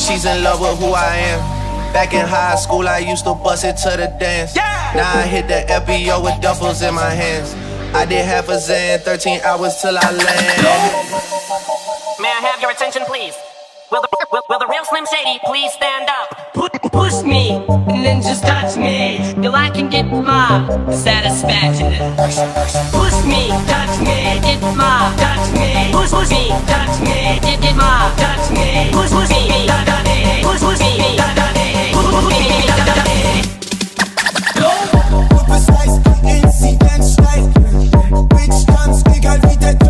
She's 0.06 0.26
in 0.26 0.44
love 0.44 0.60
with 0.60 0.78
who 0.78 0.92
I 0.92 1.16
am. 1.32 1.40
Back 1.94 2.12
in 2.12 2.26
high 2.26 2.56
school, 2.56 2.86
I 2.86 2.98
used 2.98 3.24
to 3.24 3.34
bust 3.34 3.64
it 3.64 3.76
to 3.78 3.96
the 3.96 4.14
dance. 4.20 4.54
Now 4.54 5.18
I 5.18 5.22
hit 5.22 5.48
the 5.48 5.64
FBO 5.72 6.22
with 6.22 6.40
doubles 6.42 6.82
in 6.82 6.94
my 6.94 7.08
hands. 7.08 7.54
I 7.94 8.04
did 8.04 8.24
half 8.24 8.48
a 8.48 8.56
Xan, 8.56 9.00
13 9.00 9.40
hours 9.40 9.80
till 9.80 9.96
I 9.96 10.10
land. 10.10 10.62
May 12.20 12.28
I 12.28 12.40
have 12.50 12.60
your 12.60 12.70
attention, 12.70 13.02
please? 13.06 13.34
Will 13.90 14.00
the, 14.00 14.08
will, 14.32 14.42
will 14.48 14.58
the 14.58 14.66
real 14.66 14.84
Slim 14.84 15.04
Shady 15.06 15.38
please 15.44 15.72
stand 15.72 16.08
up? 16.08 16.52
Push 16.90 17.22
me, 17.22 17.64
and 17.68 18.04
then 18.04 18.22
just 18.22 18.42
touch 18.42 18.76
me, 18.76 19.18
till 19.42 19.54
I 19.54 19.68
can 19.70 19.90
get 19.90 20.04
my 20.04 20.66
satisfaction. 20.90 21.92
Push 22.92 23.24
me, 23.24 23.48
touch 23.66 23.98
me, 24.00 24.40
get 24.40 24.60
my 24.76 25.12
touch 25.18 25.52
me. 25.52 25.90
Push, 25.92 26.10
push 26.10 26.30
me, 26.30 26.48
touch 26.66 27.00
me, 27.00 27.38
get, 27.42 27.60
get 27.60 27.76
my 27.76 28.12
touch 28.16 28.50
me. 28.50 28.90
Push, 28.92 29.10
push 29.10 29.30
me, 29.30 29.66
da 29.66 29.84
da 29.84 30.02
da. 30.02 30.14
Push, 30.42 30.62
me, 30.80 31.16
da. 31.16 31.26
Push, 31.92 32.08
push 32.14 32.38
me, 32.40 32.66
da 32.66 32.76
da 32.88 32.94
da. 32.94 33.04
Go, 34.54 34.70
übers 35.36 35.68
Eis, 35.68 35.94
ins 36.22 36.60
Identstein, 36.62 37.52
Bitch, 38.30 38.66
tanz, 38.66 39.02
egal 39.14 39.38
wie 39.42 39.56
der 39.56 39.83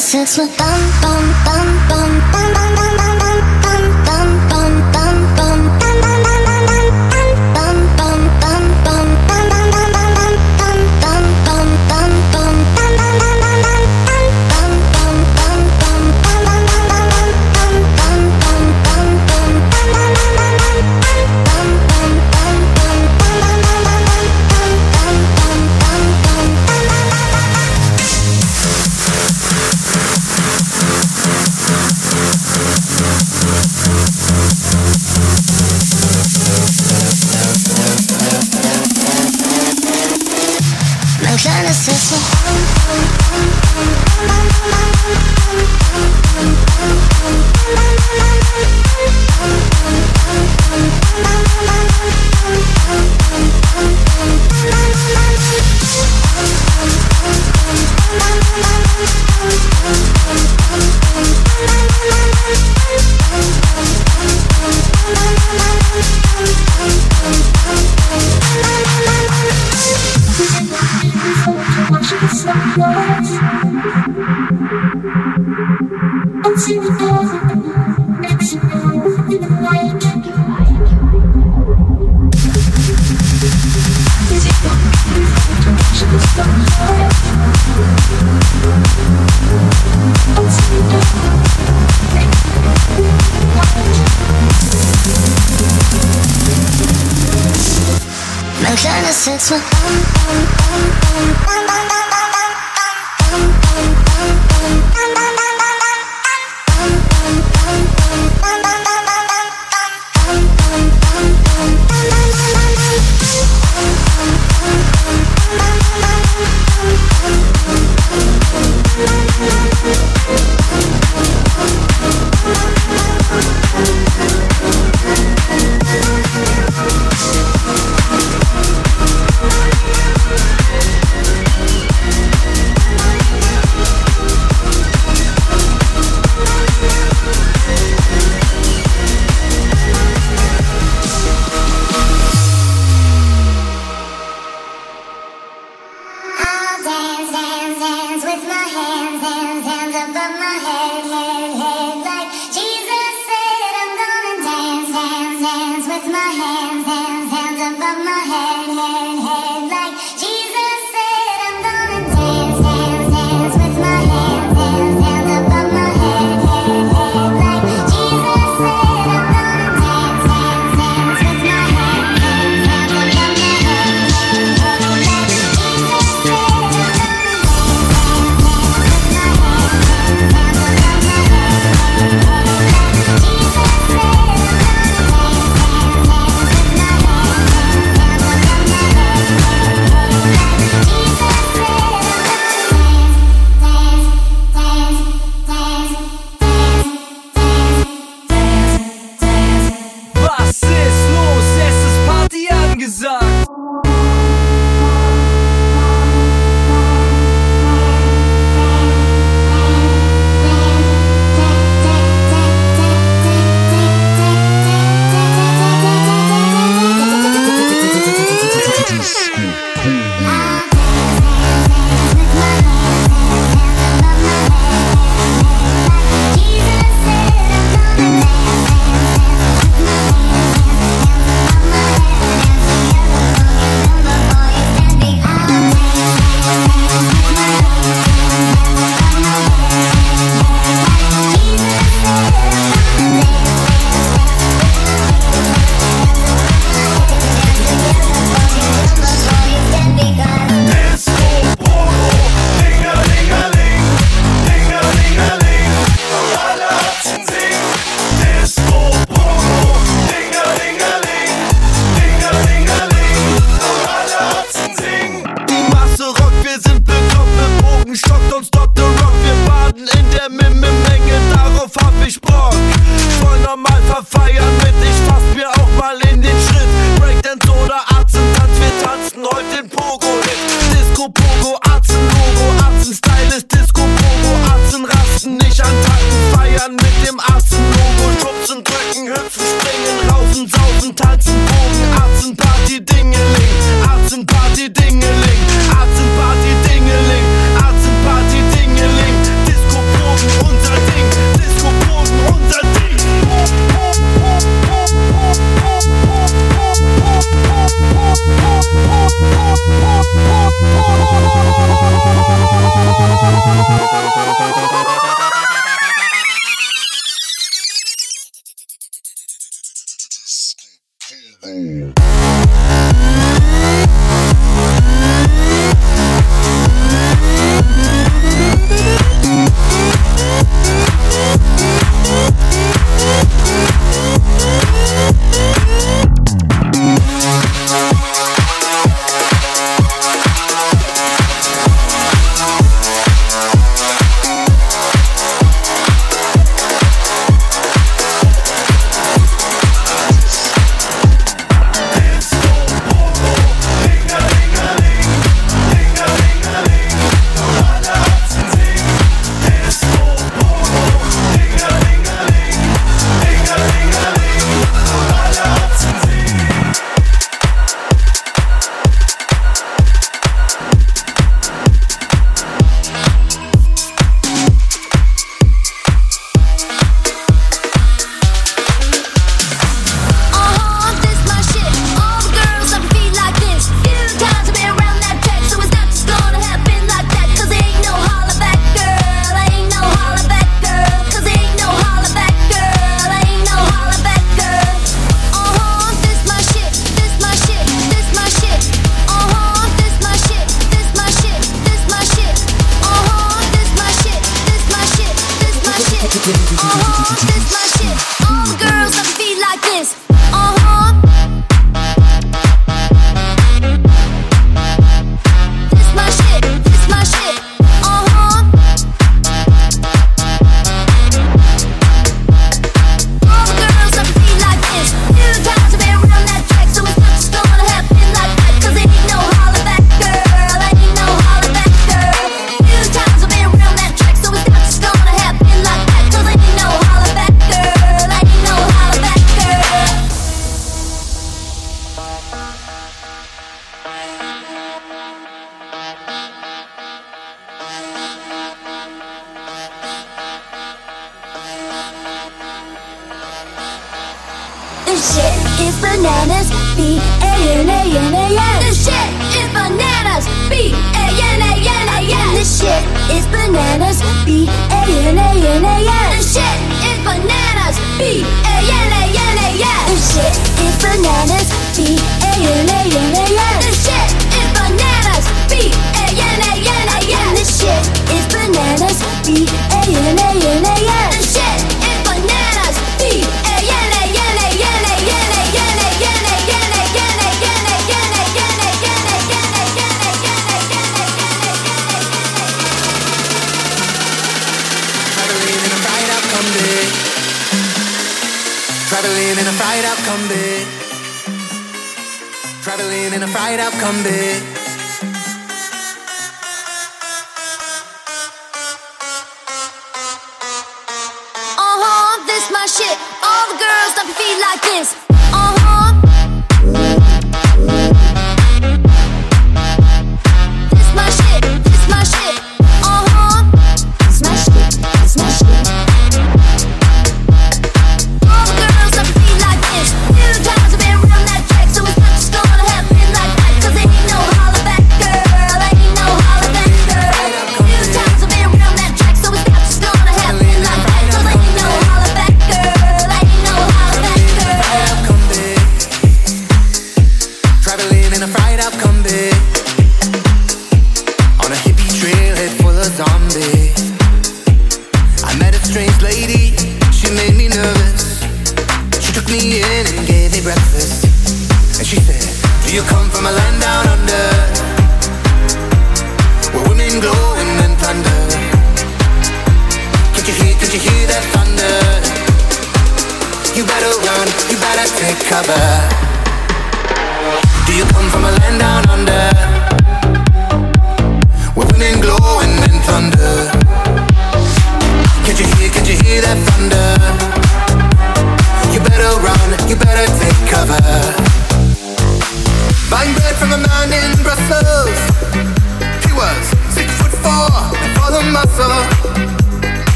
sex 0.00 0.36
with 0.36 0.58
bum 0.58 0.80
bum 1.00 1.35